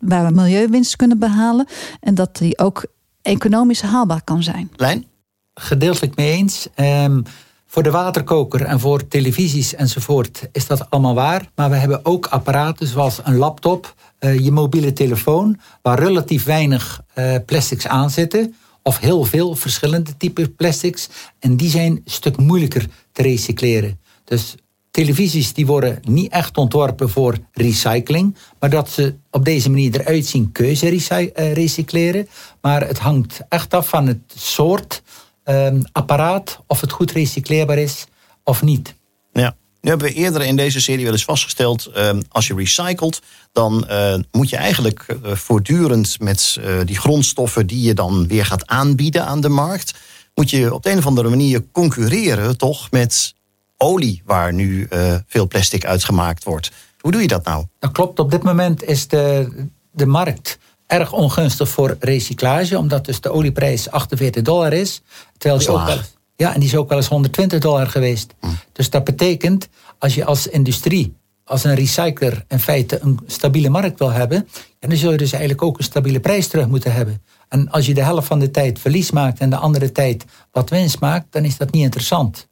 waar 0.03 0.25
we 0.25 0.33
milieuwinst 0.33 0.95
kunnen 0.95 1.19
behalen. 1.19 1.67
En 1.99 2.15
dat 2.15 2.37
die 2.37 2.59
ook 2.59 2.85
economisch 3.21 3.81
haalbaar 3.81 4.23
kan 4.23 4.43
zijn. 4.43 4.71
Lijn? 4.75 5.05
Gedeeltelijk 5.53 6.15
mee 6.15 6.31
eens. 6.31 6.67
Um, 6.75 7.23
voor 7.65 7.83
de 7.83 7.91
waterkoker 7.91 8.61
en 8.61 8.79
voor 8.79 9.07
televisies 9.07 9.75
enzovoort 9.75 10.49
is 10.51 10.67
dat 10.67 10.89
allemaal 10.89 11.13
waar. 11.13 11.49
Maar 11.55 11.69
we 11.69 11.75
hebben 11.75 12.05
ook 12.05 12.25
apparaten 12.25 12.87
zoals 12.87 13.19
een 13.23 13.35
laptop, 13.35 13.95
uh, 14.19 14.39
je 14.39 14.51
mobiele 14.51 14.93
telefoon, 14.93 15.59
waar 15.81 15.99
relatief 15.99 16.43
weinig 16.43 17.01
uh, 17.15 17.35
plastics 17.45 17.87
aan 17.87 18.09
zitten. 18.09 18.55
Of 18.83 18.99
heel 18.99 19.23
veel 19.23 19.55
verschillende 19.55 20.17
typen 20.17 20.55
plastics. 20.55 21.09
En 21.39 21.57
die 21.57 21.69
zijn 21.69 21.91
een 21.91 22.01
stuk 22.05 22.37
moeilijker 22.37 22.87
te 23.11 23.21
recycleren. 23.21 23.99
Dus 24.23 24.55
televisies 24.97 25.53
die 25.53 25.65
worden 25.65 25.99
niet 26.01 26.31
echt 26.31 26.57
ontworpen 26.57 27.09
voor 27.09 27.37
recycling, 27.51 28.35
maar 28.59 28.69
dat 28.69 28.89
ze 28.89 29.15
op 29.31 29.45
deze 29.45 29.69
manier 29.69 29.99
eruit 29.99 30.25
zien 30.25 30.51
keuze 30.51 30.87
eh, 31.33 31.53
recycleren. 31.53 32.27
Maar 32.61 32.87
het 32.87 32.99
hangt 32.99 33.41
echt 33.49 33.73
af 33.73 33.89
van 33.89 34.07
het 34.07 34.19
soort 34.35 35.01
um, 35.45 35.83
apparaat, 35.91 36.63
of 36.67 36.81
het 36.81 36.91
goed 36.91 37.11
recycleerbaar 37.11 37.77
is 37.77 38.05
of 38.43 38.61
niet. 38.61 38.95
Ja. 39.33 39.55
Nu 39.81 39.89
hebben 39.89 40.07
we 40.07 40.13
eerder 40.13 40.41
in 40.41 40.55
deze 40.55 40.81
serie 40.81 41.03
wel 41.03 41.13
eens 41.13 41.23
vastgesteld, 41.23 41.91
uh, 41.95 42.09
als 42.29 42.47
je 42.47 42.55
recycelt, 42.55 43.21
dan 43.51 43.87
uh, 43.89 44.15
moet 44.31 44.49
je 44.49 44.57
eigenlijk 44.57 45.05
uh, 45.07 45.31
voortdurend 45.31 46.19
met 46.19 46.59
die 46.85 46.97
grondstoffen 46.97 47.67
die 47.67 47.81
je 47.81 47.93
dan 47.93 48.27
weer 48.27 48.45
gaat 48.45 48.67
aanbieden 48.67 49.25
aan 49.25 49.41
de 49.41 49.49
markt, 49.49 49.93
moet 50.35 50.49
je 50.49 50.73
op 50.73 50.83
de 50.83 50.91
een 50.91 50.97
of 50.97 51.05
andere 51.05 51.29
manier 51.29 51.65
concurreren 51.71 52.57
toch 52.57 52.91
met 52.91 53.35
olie 53.77 54.21
waar 54.25 54.53
nu 54.53 54.87
uh, 54.89 55.15
veel 55.27 55.47
plastic 55.47 55.85
uitgemaakt 55.85 56.43
wordt. 56.43 56.71
Hoe 56.99 57.11
doe 57.11 57.21
je 57.21 57.27
dat 57.27 57.45
nou? 57.45 57.65
Dat 57.79 57.91
klopt. 57.91 58.19
Op 58.19 58.31
dit 58.31 58.43
moment 58.43 58.83
is 58.83 59.07
de, 59.07 59.49
de 59.91 60.05
markt 60.05 60.57
erg 60.87 61.13
ongunstig 61.13 61.69
voor 61.69 61.95
recyclage, 61.99 62.77
omdat 62.77 63.05
dus 63.05 63.21
de 63.21 63.31
olieprijs 63.31 63.89
48 63.89 64.41
dollar 64.41 64.73
is. 64.73 65.01
Terwijl 65.37 65.61
die 65.61 65.69
ook 65.69 65.85
wel, 65.85 65.99
ja, 66.35 66.53
en 66.53 66.59
die 66.59 66.69
is 66.69 66.75
ook 66.75 66.89
wel 66.89 66.97
eens 66.97 67.07
120 67.07 67.59
dollar 67.59 67.87
geweest. 67.87 68.33
Hm. 68.39 68.47
Dus 68.71 68.89
dat 68.89 69.03
betekent, 69.03 69.69
als 69.99 70.15
je 70.15 70.25
als 70.25 70.47
industrie, 70.47 71.15
als 71.43 71.63
een 71.63 71.75
recycler 71.75 72.45
in 72.47 72.59
feite 72.59 72.99
een 73.01 73.19
stabiele 73.25 73.69
markt 73.69 73.99
wil 73.99 74.11
hebben, 74.11 74.47
en 74.79 74.89
dan 74.89 74.97
zul 74.97 75.11
je 75.11 75.17
dus 75.17 75.31
eigenlijk 75.31 75.61
ook 75.61 75.77
een 75.77 75.83
stabiele 75.83 76.19
prijs 76.19 76.47
terug 76.47 76.67
moeten 76.67 76.93
hebben. 76.93 77.21
En 77.49 77.69
als 77.69 77.85
je 77.85 77.93
de 77.93 78.03
helft 78.03 78.27
van 78.27 78.39
de 78.39 78.51
tijd 78.51 78.79
verlies 78.79 79.11
maakt 79.11 79.39
en 79.39 79.49
de 79.49 79.55
andere 79.55 79.91
tijd 79.91 80.25
wat 80.51 80.69
winst 80.69 80.99
maakt, 80.99 81.25
dan 81.29 81.45
is 81.45 81.57
dat 81.57 81.71
niet 81.71 81.83
interessant. 81.83 82.47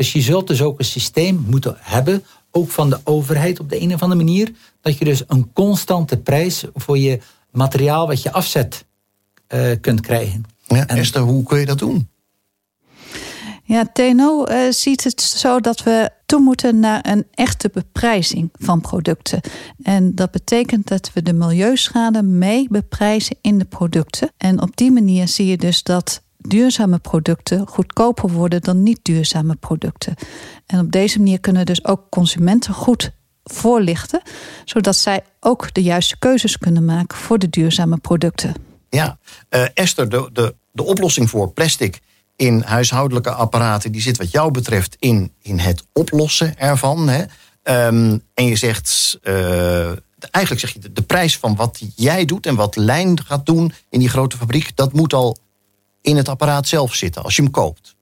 Dus 0.00 0.12
je 0.12 0.20
zult 0.20 0.46
dus 0.46 0.62
ook 0.62 0.78
een 0.78 0.84
systeem 0.84 1.44
moeten 1.48 1.76
hebben, 1.78 2.24
ook 2.50 2.70
van 2.70 2.90
de 2.90 3.00
overheid 3.04 3.60
op 3.60 3.68
de 3.68 3.80
een 3.80 3.94
of 3.94 4.02
andere 4.02 4.24
manier, 4.24 4.52
dat 4.80 4.98
je 4.98 5.04
dus 5.04 5.22
een 5.26 5.52
constante 5.52 6.18
prijs 6.18 6.64
voor 6.74 6.98
je 6.98 7.20
materiaal 7.50 8.06
wat 8.06 8.22
je 8.22 8.32
afzet 8.32 8.84
uh, 9.48 9.70
kunt 9.80 10.00
krijgen. 10.00 10.44
Ja, 10.66 10.86
en, 10.86 10.96
Esther, 10.96 11.20
hoe 11.20 11.42
kun 11.42 11.58
je 11.58 11.66
dat 11.66 11.78
doen? 11.78 12.08
Ja, 13.64 13.90
TNO 13.92 14.46
uh, 14.46 14.70
ziet 14.70 15.04
het 15.04 15.20
zo 15.20 15.60
dat 15.60 15.82
we 15.82 16.10
toe 16.26 16.40
moeten 16.40 16.78
naar 16.78 17.06
een 17.08 17.26
echte 17.34 17.70
beprijzing 17.72 18.50
van 18.52 18.80
producten. 18.80 19.40
En 19.82 20.14
dat 20.14 20.30
betekent 20.30 20.88
dat 20.88 21.10
we 21.14 21.22
de 21.22 21.32
milieuschade 21.32 22.22
mee 22.22 22.66
beprijzen 22.70 23.36
in 23.40 23.58
de 23.58 23.64
producten. 23.64 24.32
En 24.36 24.62
op 24.62 24.76
die 24.76 24.90
manier 24.90 25.28
zie 25.28 25.46
je 25.46 25.56
dus 25.56 25.82
dat 25.82 26.22
duurzame 26.40 26.98
producten 26.98 27.66
goedkoper 27.66 28.30
worden 28.30 28.60
dan 28.60 28.82
niet 28.82 28.98
duurzame 29.02 29.54
producten. 29.54 30.14
En 30.66 30.78
op 30.78 30.92
deze 30.92 31.18
manier 31.18 31.40
kunnen 31.40 31.66
dus 31.66 31.84
ook 31.84 32.06
consumenten 32.10 32.74
goed 32.74 33.10
voorlichten, 33.44 34.22
zodat 34.64 34.96
zij 34.96 35.24
ook 35.40 35.74
de 35.74 35.82
juiste 35.82 36.18
keuzes 36.18 36.58
kunnen 36.58 36.84
maken 36.84 37.18
voor 37.18 37.38
de 37.38 37.48
duurzame 37.48 37.96
producten. 37.96 38.54
Ja, 38.88 39.18
uh, 39.50 39.64
Esther, 39.74 40.08
de, 40.08 40.30
de, 40.32 40.54
de 40.72 40.82
oplossing 40.82 41.30
voor 41.30 41.52
plastic 41.52 42.00
in 42.36 42.62
huishoudelijke 42.66 43.30
apparaten, 43.30 43.92
die 43.92 44.00
zit 44.00 44.16
wat 44.16 44.30
jou 44.30 44.50
betreft 44.50 44.96
in, 44.98 45.32
in 45.42 45.58
het 45.58 45.84
oplossen 45.92 46.58
ervan. 46.58 47.08
Hè? 47.08 47.22
Um, 47.86 48.22
en 48.34 48.44
je 48.44 48.56
zegt, 48.56 49.18
uh, 49.22 49.86
eigenlijk 50.30 50.60
zeg 50.60 50.72
je, 50.72 50.78
de, 50.78 50.92
de 50.92 51.02
prijs 51.02 51.38
van 51.38 51.56
wat 51.56 51.80
jij 51.96 52.24
doet 52.24 52.46
en 52.46 52.54
wat 52.54 52.76
Lijn 52.76 53.24
gaat 53.24 53.46
doen 53.46 53.72
in 53.88 53.98
die 53.98 54.08
grote 54.08 54.36
fabriek, 54.36 54.76
dat 54.76 54.92
moet 54.92 55.12
al 55.12 55.36
in 56.00 56.16
het 56.16 56.28
apparaat 56.28 56.68
zelf 56.68 56.94
zitten 56.94 57.22
als 57.22 57.36
je 57.36 57.42
hem 57.42 57.50
koopt. 57.50 57.94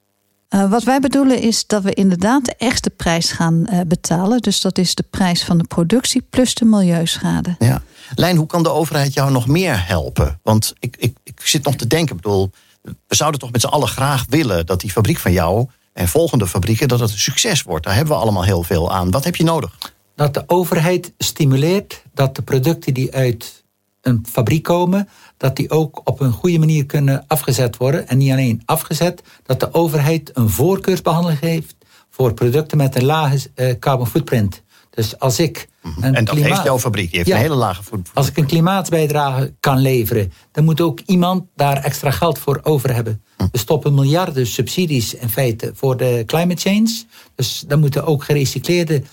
Uh, 0.49 0.69
wat 0.69 0.83
wij 0.83 0.99
bedoelen 0.99 1.41
is 1.41 1.67
dat 1.67 1.83
we 1.83 1.93
inderdaad 1.93 2.45
de 2.45 2.55
echte 2.57 2.89
prijs 2.89 3.31
gaan 3.31 3.67
uh, 3.71 3.79
betalen. 3.87 4.41
Dus 4.41 4.61
dat 4.61 4.77
is 4.77 4.95
de 4.95 5.03
prijs 5.09 5.43
van 5.43 5.57
de 5.57 5.63
productie 5.63 6.21
plus 6.29 6.53
de 6.53 6.65
milieuschade. 6.65 7.55
Ja. 7.59 7.81
Lijn, 8.15 8.37
hoe 8.37 8.47
kan 8.47 8.63
de 8.63 8.71
overheid 8.71 9.13
jou 9.13 9.31
nog 9.31 9.47
meer 9.47 9.87
helpen? 9.87 10.39
Want 10.43 10.73
ik, 10.79 10.95
ik, 10.99 11.17
ik 11.23 11.41
zit 11.43 11.63
nog 11.63 11.75
te 11.75 11.87
denken, 11.87 12.15
ik 12.15 12.21
bedoel, 12.21 12.51
we 12.81 13.15
zouden 13.15 13.39
toch 13.39 13.51
met 13.51 13.61
z'n 13.61 13.67
allen 13.67 13.87
graag 13.87 14.25
willen 14.29 14.65
dat 14.65 14.79
die 14.79 14.91
fabriek 14.91 15.17
van 15.17 15.31
jou 15.31 15.67
en 15.93 16.07
volgende 16.07 16.47
fabrieken, 16.47 16.87
dat 16.87 16.99
het 16.99 17.11
een 17.11 17.17
succes 17.17 17.63
wordt. 17.63 17.85
Daar 17.85 17.95
hebben 17.95 18.13
we 18.13 18.21
allemaal 18.21 18.43
heel 18.43 18.63
veel 18.63 18.91
aan. 18.91 19.11
Wat 19.11 19.23
heb 19.23 19.35
je 19.35 19.43
nodig? 19.43 19.77
Dat 20.15 20.33
de 20.33 20.43
overheid 20.47 21.13
stimuleert 21.17 22.03
dat 22.13 22.35
de 22.35 22.41
producten 22.41 22.93
die 22.93 23.13
uit 23.13 23.63
een 24.01 24.25
fabriek 24.29 24.63
komen, 24.63 25.09
dat 25.39 25.55
die 25.55 25.69
ook 25.69 26.01
op 26.03 26.19
een 26.19 26.31
goede 26.31 26.59
manier 26.59 26.85
kunnen 26.85 27.23
afgezet 27.27 27.77
worden. 27.77 28.07
En 28.07 28.17
niet 28.17 28.31
alleen 28.31 28.61
afgezet, 28.65 29.21
dat 29.43 29.59
de 29.59 29.73
overheid 29.73 30.31
een 30.33 30.49
voorkeursbehandeling 30.49 31.39
heeft 31.39 31.75
voor 32.09 32.33
producten 32.33 32.77
met 32.77 32.95
een 32.95 33.05
lage 33.05 33.49
uh, 33.55 33.73
carbon 33.79 34.07
footprint. 34.07 34.63
Dus 34.89 35.19
als 35.19 35.39
ik. 35.39 35.67
Mhm. 35.81 36.03
en 36.03 36.25
dat 36.25 36.35
heeft 36.35 36.63
jouw 36.63 36.79
fabriek, 36.79 37.09
die 37.09 37.17
heeft 37.17 37.31
een 37.31 37.37
hele 37.37 37.55
lage 37.55 37.83
footprint. 37.83 38.11
Als 38.13 38.27
ik 38.27 38.37
een 38.37 38.45
klimaatbijdrage 38.45 39.53
kan 39.59 39.79
leveren, 39.79 40.31
dan 40.51 40.63
moet 40.63 40.81
ook 40.81 40.99
iemand 41.05 41.43
daar 41.55 41.83
extra 41.83 42.11
geld 42.11 42.39
voor 42.39 42.59
over 42.63 42.93
hebben. 42.93 43.23
Mhm. 43.37 43.49
We 43.51 43.57
stoppen 43.57 43.93
miljarden 43.93 44.47
subsidies 44.47 45.13
in 45.13 45.29
feite 45.29 45.71
voor 45.75 45.97
de 45.97 46.23
climate 46.25 46.69
change. 46.69 47.03
Dus 47.35 47.63
dan 47.67 47.79
moeten 47.79 48.05
ook 48.05 48.23
gerecycleerde 48.23 49.03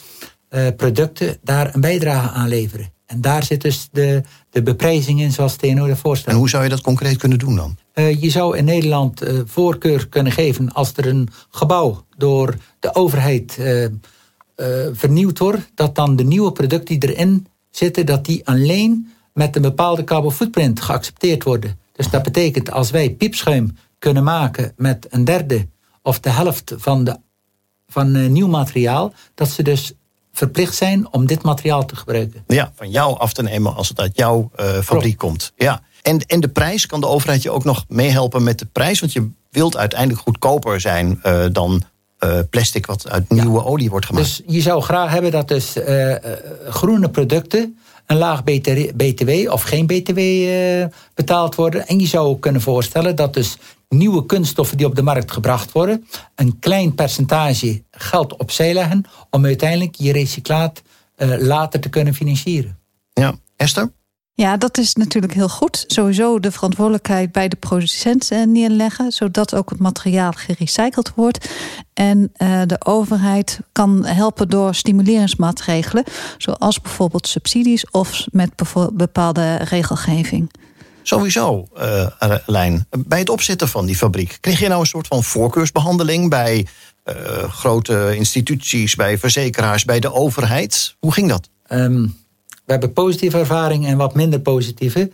uh, 0.50 0.66
producten 0.76 1.38
daar 1.42 1.74
een 1.74 1.80
bijdrage 1.80 2.28
aan 2.28 2.48
leveren. 2.48 2.94
En 3.06 3.20
daar 3.20 3.42
zit 3.42 3.60
dus 3.60 3.88
de, 3.92 4.22
de 4.56 4.62
beprijzing 4.62 5.20
in 5.20 5.32
zoals 5.32 5.56
TNO 5.56 5.86
ervoor 5.86 6.16
staat. 6.16 6.32
En 6.32 6.38
hoe 6.38 6.48
zou 6.48 6.62
je 6.62 6.68
dat 6.68 6.80
concreet 6.80 7.16
kunnen 7.16 7.38
doen 7.38 7.56
dan? 7.56 7.76
Uh, 7.94 8.20
je 8.22 8.30
zou 8.30 8.56
in 8.56 8.64
Nederland 8.64 9.22
uh, 9.22 9.40
voorkeur 9.44 10.08
kunnen 10.08 10.32
geven 10.32 10.72
als 10.72 10.92
er 10.96 11.06
een 11.06 11.28
gebouw 11.50 12.04
door 12.16 12.54
de 12.80 12.94
overheid 12.94 13.56
uh, 13.60 13.86
vernieuwd 14.92 15.38
wordt, 15.38 15.70
dat 15.74 15.94
dan 15.94 16.16
de 16.16 16.24
nieuwe 16.24 16.52
producten 16.52 16.98
die 16.98 17.10
erin 17.10 17.46
zitten, 17.70 18.06
dat 18.06 18.24
die 18.24 18.46
alleen 18.46 19.12
met 19.32 19.56
een 19.56 19.62
bepaalde 19.62 20.04
carbon 20.04 20.32
footprint 20.32 20.80
geaccepteerd 20.80 21.44
worden. 21.44 21.78
Dus 21.92 22.10
dat 22.10 22.22
betekent 22.22 22.70
als 22.70 22.90
wij 22.90 23.10
piepschuim 23.10 23.76
kunnen 23.98 24.24
maken 24.24 24.72
met 24.76 25.06
een 25.10 25.24
derde 25.24 25.68
of 26.02 26.20
de 26.20 26.30
helft 26.30 26.74
van, 26.76 27.04
de, 27.04 27.16
van 27.86 28.32
nieuw 28.32 28.48
materiaal, 28.48 29.12
dat 29.34 29.48
ze 29.48 29.62
dus 29.62 29.92
verplicht 30.36 30.74
zijn 30.74 31.12
om 31.12 31.26
dit 31.26 31.42
materiaal 31.42 31.84
te 31.84 31.96
gebruiken. 31.96 32.44
Ja, 32.46 32.72
van 32.74 32.90
jou 32.90 33.18
af 33.18 33.32
te 33.32 33.42
nemen 33.42 33.74
als 33.74 33.88
het 33.88 34.00
uit 34.00 34.16
jouw 34.16 34.50
uh, 34.60 34.78
fabriek 34.78 35.16
komt. 35.16 35.52
Ja. 35.56 35.82
En, 36.02 36.20
en 36.26 36.40
de 36.40 36.48
prijs, 36.48 36.86
kan 36.86 37.00
de 37.00 37.06
overheid 37.06 37.42
je 37.42 37.50
ook 37.50 37.64
nog 37.64 37.84
meehelpen 37.88 38.42
met 38.42 38.58
de 38.58 38.66
prijs? 38.72 39.00
Want 39.00 39.12
je 39.12 39.30
wilt 39.50 39.76
uiteindelijk 39.76 40.20
goedkoper 40.20 40.80
zijn 40.80 41.20
uh, 41.26 41.44
dan 41.52 41.82
uh, 42.24 42.38
plastic 42.50 42.86
wat 42.86 43.08
uit 43.10 43.30
nieuwe 43.30 43.58
ja. 43.58 43.64
olie 43.64 43.90
wordt 43.90 44.06
gemaakt. 44.06 44.26
Dus 44.26 44.42
je 44.46 44.60
zou 44.60 44.82
graag 44.82 45.10
hebben 45.10 45.30
dat 45.30 45.48
dus 45.48 45.76
groene 46.68 47.10
producten 47.10 47.78
een 48.06 48.16
laag 48.16 48.44
BTW 48.94 49.50
of 49.50 49.62
geen 49.62 49.86
BTW 49.86 50.20
betaald 51.14 51.54
worden. 51.54 51.86
En 51.86 51.98
je 51.98 52.06
zou 52.06 52.38
kunnen 52.38 52.60
voorstellen 52.60 53.16
dat 53.16 53.34
dus 53.34 53.56
nieuwe 53.88 54.26
kunststoffen 54.26 54.76
die 54.76 54.86
op 54.86 54.94
de 54.94 55.02
markt 55.02 55.30
gebracht 55.30 55.72
worden, 55.72 56.06
een 56.34 56.58
klein 56.58 56.94
percentage 56.94 57.82
geld 57.90 58.36
opzij 58.36 58.74
leggen 58.74 59.04
om 59.30 59.44
uiteindelijk 59.44 59.94
je 59.94 60.12
recyclaat 60.12 60.82
uh, 61.16 61.38
later 61.38 61.80
te 61.80 61.88
kunnen 61.88 62.14
financieren. 62.14 62.78
Ja, 63.12 63.34
Esther? 63.56 63.92
Ja, 64.36 64.56
dat 64.56 64.78
is 64.78 64.94
natuurlijk 64.94 65.34
heel 65.34 65.48
goed. 65.48 65.84
Sowieso 65.86 66.40
de 66.40 66.52
verantwoordelijkheid 66.52 67.32
bij 67.32 67.48
de 67.48 67.56
producent 67.56 68.32
uh, 68.32 68.46
neerleggen, 68.46 69.12
zodat 69.12 69.54
ook 69.54 69.70
het 69.70 69.78
materiaal 69.78 70.32
gerecycled 70.32 71.12
wordt. 71.14 71.50
En 71.94 72.32
uh, 72.36 72.62
de 72.66 72.84
overheid 72.84 73.60
kan 73.72 74.04
helpen 74.04 74.48
door 74.48 74.74
stimuleringsmaatregelen, 74.74 76.04
zoals 76.38 76.80
bijvoorbeeld 76.80 77.26
subsidies 77.28 77.90
of 77.90 78.24
met 78.30 78.50
bepaalde 78.92 79.56
regelgeving. 79.56 80.50
Sowieso, 81.02 81.68
uh, 81.78 82.06
Lijn. 82.46 82.86
Bij 83.06 83.18
het 83.18 83.30
opzetten 83.30 83.68
van 83.68 83.86
die 83.86 83.96
fabriek, 83.96 84.38
kreeg 84.40 84.60
je 84.60 84.68
nou 84.68 84.80
een 84.80 84.86
soort 84.86 85.06
van 85.06 85.24
voorkeursbehandeling 85.24 86.30
bij 86.30 86.66
uh, 87.04 87.14
grote 87.52 88.16
instituties, 88.16 88.94
bij 88.94 89.18
verzekeraars, 89.18 89.84
bij 89.84 90.00
de 90.00 90.12
overheid? 90.12 90.96
Hoe 90.98 91.12
ging 91.12 91.28
dat? 91.28 91.48
Um, 91.68 92.25
we 92.66 92.72
hebben 92.72 92.92
positieve 92.92 93.38
ervaringen 93.38 93.90
en 93.90 93.96
wat 93.96 94.14
minder 94.14 94.40
positieve. 94.40 95.00
Uh, 95.00 95.10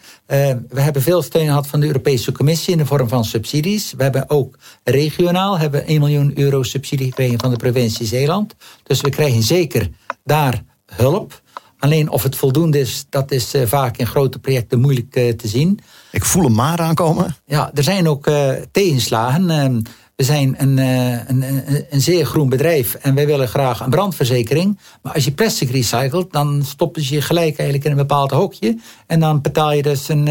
we 0.69 0.81
hebben 0.81 1.03
veel 1.03 1.23
steun 1.23 1.47
gehad 1.47 1.67
van 1.67 1.81
de 1.81 1.87
Europese 1.87 2.33
Commissie 2.33 2.73
in 2.73 2.79
de 2.79 2.87
vorm 2.87 3.09
van 3.09 3.25
subsidies. 3.25 3.93
We 3.97 4.03
hebben 4.03 4.31
ook 4.31 4.59
regionaal 4.85 5.59
hebben 5.59 5.87
1 5.87 6.01
miljoen 6.01 6.39
euro 6.39 6.63
subsidie 6.63 7.07
gekregen 7.07 7.41
van 7.41 7.51
de 7.51 7.57
provincie 7.57 8.07
Zeeland. 8.07 8.55
Dus 8.83 9.01
we 9.01 9.11
krijgen 9.11 9.43
zeker 9.43 9.89
daar 10.25 10.63
hulp. 10.87 11.43
Alleen 11.79 12.11
of 12.11 12.23
het 12.23 12.37
voldoende 12.37 12.81
is, 12.81 13.05
dat 13.09 13.31
is 13.31 13.55
uh, 13.55 13.63
vaak 13.67 13.97
in 13.97 14.07
grote 14.07 14.39
projecten 14.39 14.81
moeilijk 14.81 15.17
uh, 15.17 15.33
te 15.33 15.49
zien. 15.49 15.79
Ik 16.11 16.25
voel 16.25 16.43
hem 16.43 16.55
maar 16.55 16.79
aankomen. 16.79 17.37
Ja, 17.47 17.71
er 17.75 17.83
zijn 17.83 18.09
ook 18.09 18.31
tegenslagen. 18.73 19.85
Ehm, 20.23 20.35
we 20.39 20.39
zijn 20.39 20.55
een, 20.59 20.79
een, 20.79 21.43
een, 21.43 21.85
een, 21.91 22.01
zeer 22.01 22.27
groen 22.27 22.49
bedrijf 22.49 22.95
en 22.95 23.15
wij 23.15 23.27
willen 23.27 23.49
graag 23.49 23.81
een 23.81 23.91
brandverzekering. 23.91 24.79
Maar 25.03 25.13
als 25.13 25.25
je 25.25 25.33
plastic 25.33 25.71
recycelt, 25.71 26.33
dan 26.33 26.63
stoppen 26.65 27.03
ze 27.03 27.15
je 27.15 27.23
gelijk 27.23 27.59
eigenlijk 27.59 27.85
in 27.85 27.91
een 27.91 28.07
bepaald 28.07 28.31
hokje. 28.31 28.79
En 29.07 29.21
dan 29.21 29.41
betaal 29.41 29.73
je 29.73 29.83
dus 29.83 30.09
een, 30.09 30.27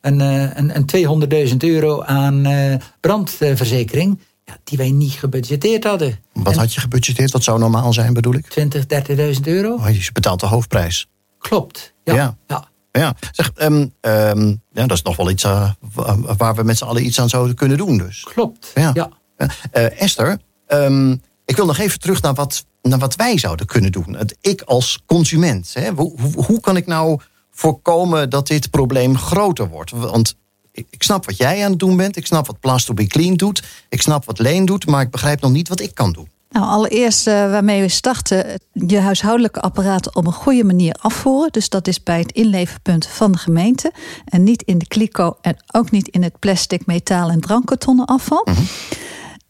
een, 0.00 0.20
een, 0.20 0.76
een 0.94 1.50
200.000 1.50 1.56
euro 1.56 2.02
aan 2.02 2.46
brandverzekering 3.00 4.18
ja, 4.44 4.56
die 4.64 4.78
wij 4.78 4.90
niet 4.90 5.12
gebudgeteerd 5.12 5.84
hadden. 5.84 6.18
Wat 6.32 6.52
en, 6.52 6.58
had 6.58 6.74
je 6.74 6.80
gebudgeteerd? 6.80 7.32
Wat 7.32 7.44
zou 7.44 7.58
normaal 7.58 7.92
zijn, 7.92 8.12
bedoel 8.12 8.34
ik? 8.34 8.48
20, 8.48 8.84
30.000 9.36 9.40
euro. 9.42 9.74
Oh, 9.74 9.88
je 9.88 10.10
betaalt 10.12 10.40
de 10.40 10.46
hoofdprijs. 10.46 11.08
Klopt, 11.38 11.94
ja. 12.04 12.14
ja. 12.14 12.36
ja. 12.46 12.68
ja. 12.92 13.14
Zeg, 13.30 13.50
um, 13.56 13.94
um, 14.00 14.62
ja, 14.72 14.86
dat 14.86 14.96
is 14.96 15.02
nog 15.02 15.16
wel 15.16 15.30
iets 15.30 15.44
uh, 15.44 15.70
waar 16.36 16.54
we 16.54 16.62
met 16.62 16.78
z'n 16.78 16.84
allen 16.84 17.06
iets 17.06 17.20
aan 17.20 17.28
zouden 17.28 17.54
kunnen 17.54 17.76
doen. 17.76 17.98
Dus. 17.98 18.22
Klopt, 18.22 18.70
ja. 18.74 18.90
ja. 18.94 19.10
Uh, 19.36 20.00
Esther, 20.00 20.38
um, 20.68 21.22
ik 21.44 21.56
wil 21.56 21.66
nog 21.66 21.78
even 21.78 22.00
terug 22.00 22.22
naar 22.22 22.34
wat, 22.34 22.64
naar 22.82 22.98
wat 22.98 23.16
wij 23.16 23.38
zouden 23.38 23.66
kunnen 23.66 23.92
doen. 23.92 24.14
Het, 24.16 24.36
ik 24.40 24.62
als 24.62 25.02
consument. 25.06 25.74
Hè, 25.74 25.90
hoe, 25.90 26.20
hoe, 26.20 26.44
hoe 26.44 26.60
kan 26.60 26.76
ik 26.76 26.86
nou 26.86 27.20
voorkomen 27.50 28.30
dat 28.30 28.46
dit 28.46 28.70
probleem 28.70 29.18
groter 29.18 29.68
wordt? 29.68 29.90
Want 29.90 30.36
ik 30.72 31.02
snap 31.02 31.24
wat 31.24 31.36
jij 31.36 31.64
aan 31.64 31.70
het 31.70 31.78
doen 31.78 31.96
bent. 31.96 32.16
Ik 32.16 32.26
snap 32.26 32.46
wat 32.46 32.60
Plaster 32.60 32.94
Be 32.94 33.06
Clean 33.06 33.34
doet. 33.34 33.62
Ik 33.88 34.02
snap 34.02 34.24
wat 34.24 34.38
Leen 34.38 34.64
doet. 34.64 34.86
Maar 34.86 35.02
ik 35.02 35.10
begrijp 35.10 35.40
nog 35.40 35.50
niet 35.50 35.68
wat 35.68 35.80
ik 35.80 35.94
kan 35.94 36.12
doen. 36.12 36.28
Nou, 36.50 36.66
allereerst 36.66 37.26
uh, 37.26 37.34
waarmee 37.34 37.80
we 37.80 37.88
starten, 37.88 38.60
je 38.72 38.98
huishoudelijke 38.98 39.60
apparaten 39.60 40.16
op 40.16 40.26
een 40.26 40.32
goede 40.32 40.64
manier 40.64 40.94
afvoeren. 41.00 41.52
Dus 41.52 41.68
dat 41.68 41.88
is 41.88 42.02
bij 42.02 42.18
het 42.18 42.32
inleverpunt 42.32 43.06
van 43.06 43.32
de 43.32 43.38
gemeente. 43.38 43.92
En 44.24 44.42
niet 44.42 44.62
in 44.62 44.78
de 44.78 44.86
kliko 44.86 45.36
en 45.40 45.56
ook 45.72 45.90
niet 45.90 46.08
in 46.08 46.22
het 46.22 46.38
plastic, 46.38 46.86
metaal 46.86 47.30
en 47.30 47.40
drankkartonnen 47.40 48.06
afval. 48.06 48.42
Mm 48.44 48.54
-hmm. 48.54 48.66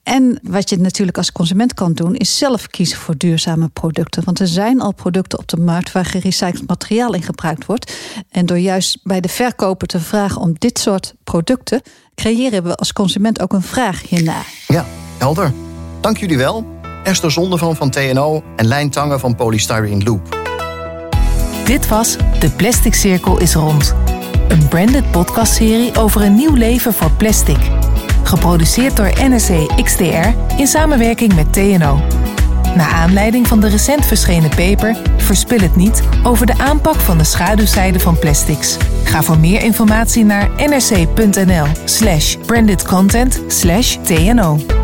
En 0.05 0.39
wat 0.43 0.69
je 0.69 0.79
natuurlijk 0.79 1.17
als 1.17 1.33
consument 1.33 1.75
kan 1.75 1.93
doen, 1.93 2.15
is 2.15 2.39
zelf 2.39 2.67
kiezen 2.67 2.99
voor 2.99 3.17
duurzame 3.17 3.69
producten. 3.69 4.25
Want 4.25 4.41
er 4.41 4.47
zijn 4.47 4.81
al 4.81 4.93
producten 4.93 5.39
op 5.39 5.49
de 5.49 5.57
markt 5.57 5.93
waar 5.93 6.05
gerecycled 6.05 6.67
materiaal 6.67 7.15
in 7.15 7.23
gebruikt 7.23 7.67
wordt. 7.67 7.97
En 8.31 8.47
door 8.47 8.59
juist 8.59 8.99
bij 9.03 9.21
de 9.21 9.29
verkoper 9.29 9.87
te 9.87 10.01
vragen 10.01 10.41
om 10.41 10.55
dit 10.59 10.79
soort 10.79 11.15
producten, 11.25 11.83
creëren 12.15 12.63
we 12.63 12.77
als 12.77 12.93
consument 12.93 13.41
ook 13.41 13.53
een 13.53 13.63
vraag 13.63 14.09
hiernaar. 14.09 14.47
Ja, 14.67 14.87
helder. 15.19 15.53
Dank 16.01 16.17
jullie 16.17 16.37
wel. 16.37 16.67
Esther 17.05 17.31
Zondervan 17.31 17.77
van 17.77 17.91
TNO 17.91 18.43
en 18.57 18.67
Lijn 18.67 18.91
Tangen 18.91 19.21
van 19.21 19.35
Polystyrene 19.35 20.05
Loop. 20.05 20.43
Dit 21.65 21.89
was 21.89 22.17
De 22.39 22.51
Plastic 22.51 22.95
Cirkel 22.95 23.41
is 23.41 23.55
rond. 23.55 23.95
Een 24.49 24.69
branded 24.69 25.11
podcastserie 25.11 25.99
over 25.99 26.23
een 26.23 26.35
nieuw 26.35 26.55
leven 26.55 26.95
voor 26.95 27.11
plastic. 27.11 27.59
Geproduceerd 28.25 28.97
door 28.97 29.13
NRC 29.29 29.83
XDR 29.85 30.29
in 30.57 30.67
samenwerking 30.67 31.35
met 31.35 31.53
TNO. 31.53 32.01
Naar 32.77 32.93
aanleiding 32.93 33.47
van 33.47 33.61
de 33.61 33.69
recent 33.69 34.07
verschenen 34.07 34.51
paper 34.51 34.97
Verspil 35.25 35.59
het 35.59 35.77
niet 35.77 36.03
over 36.23 36.47
de 36.47 36.59
aanpak 36.59 37.01
van 37.01 37.19
de 37.19 37.25
schaduwzijde 37.25 38.01
van 38.01 38.19
plastics. 38.19 38.77
Ga 39.05 39.23
voor 39.23 39.39
meer 39.39 39.63
informatie 39.63 40.25
naar 40.25 40.51
nrc.nl/slash 40.57 42.37
brandedcontent/tno. 42.47 44.84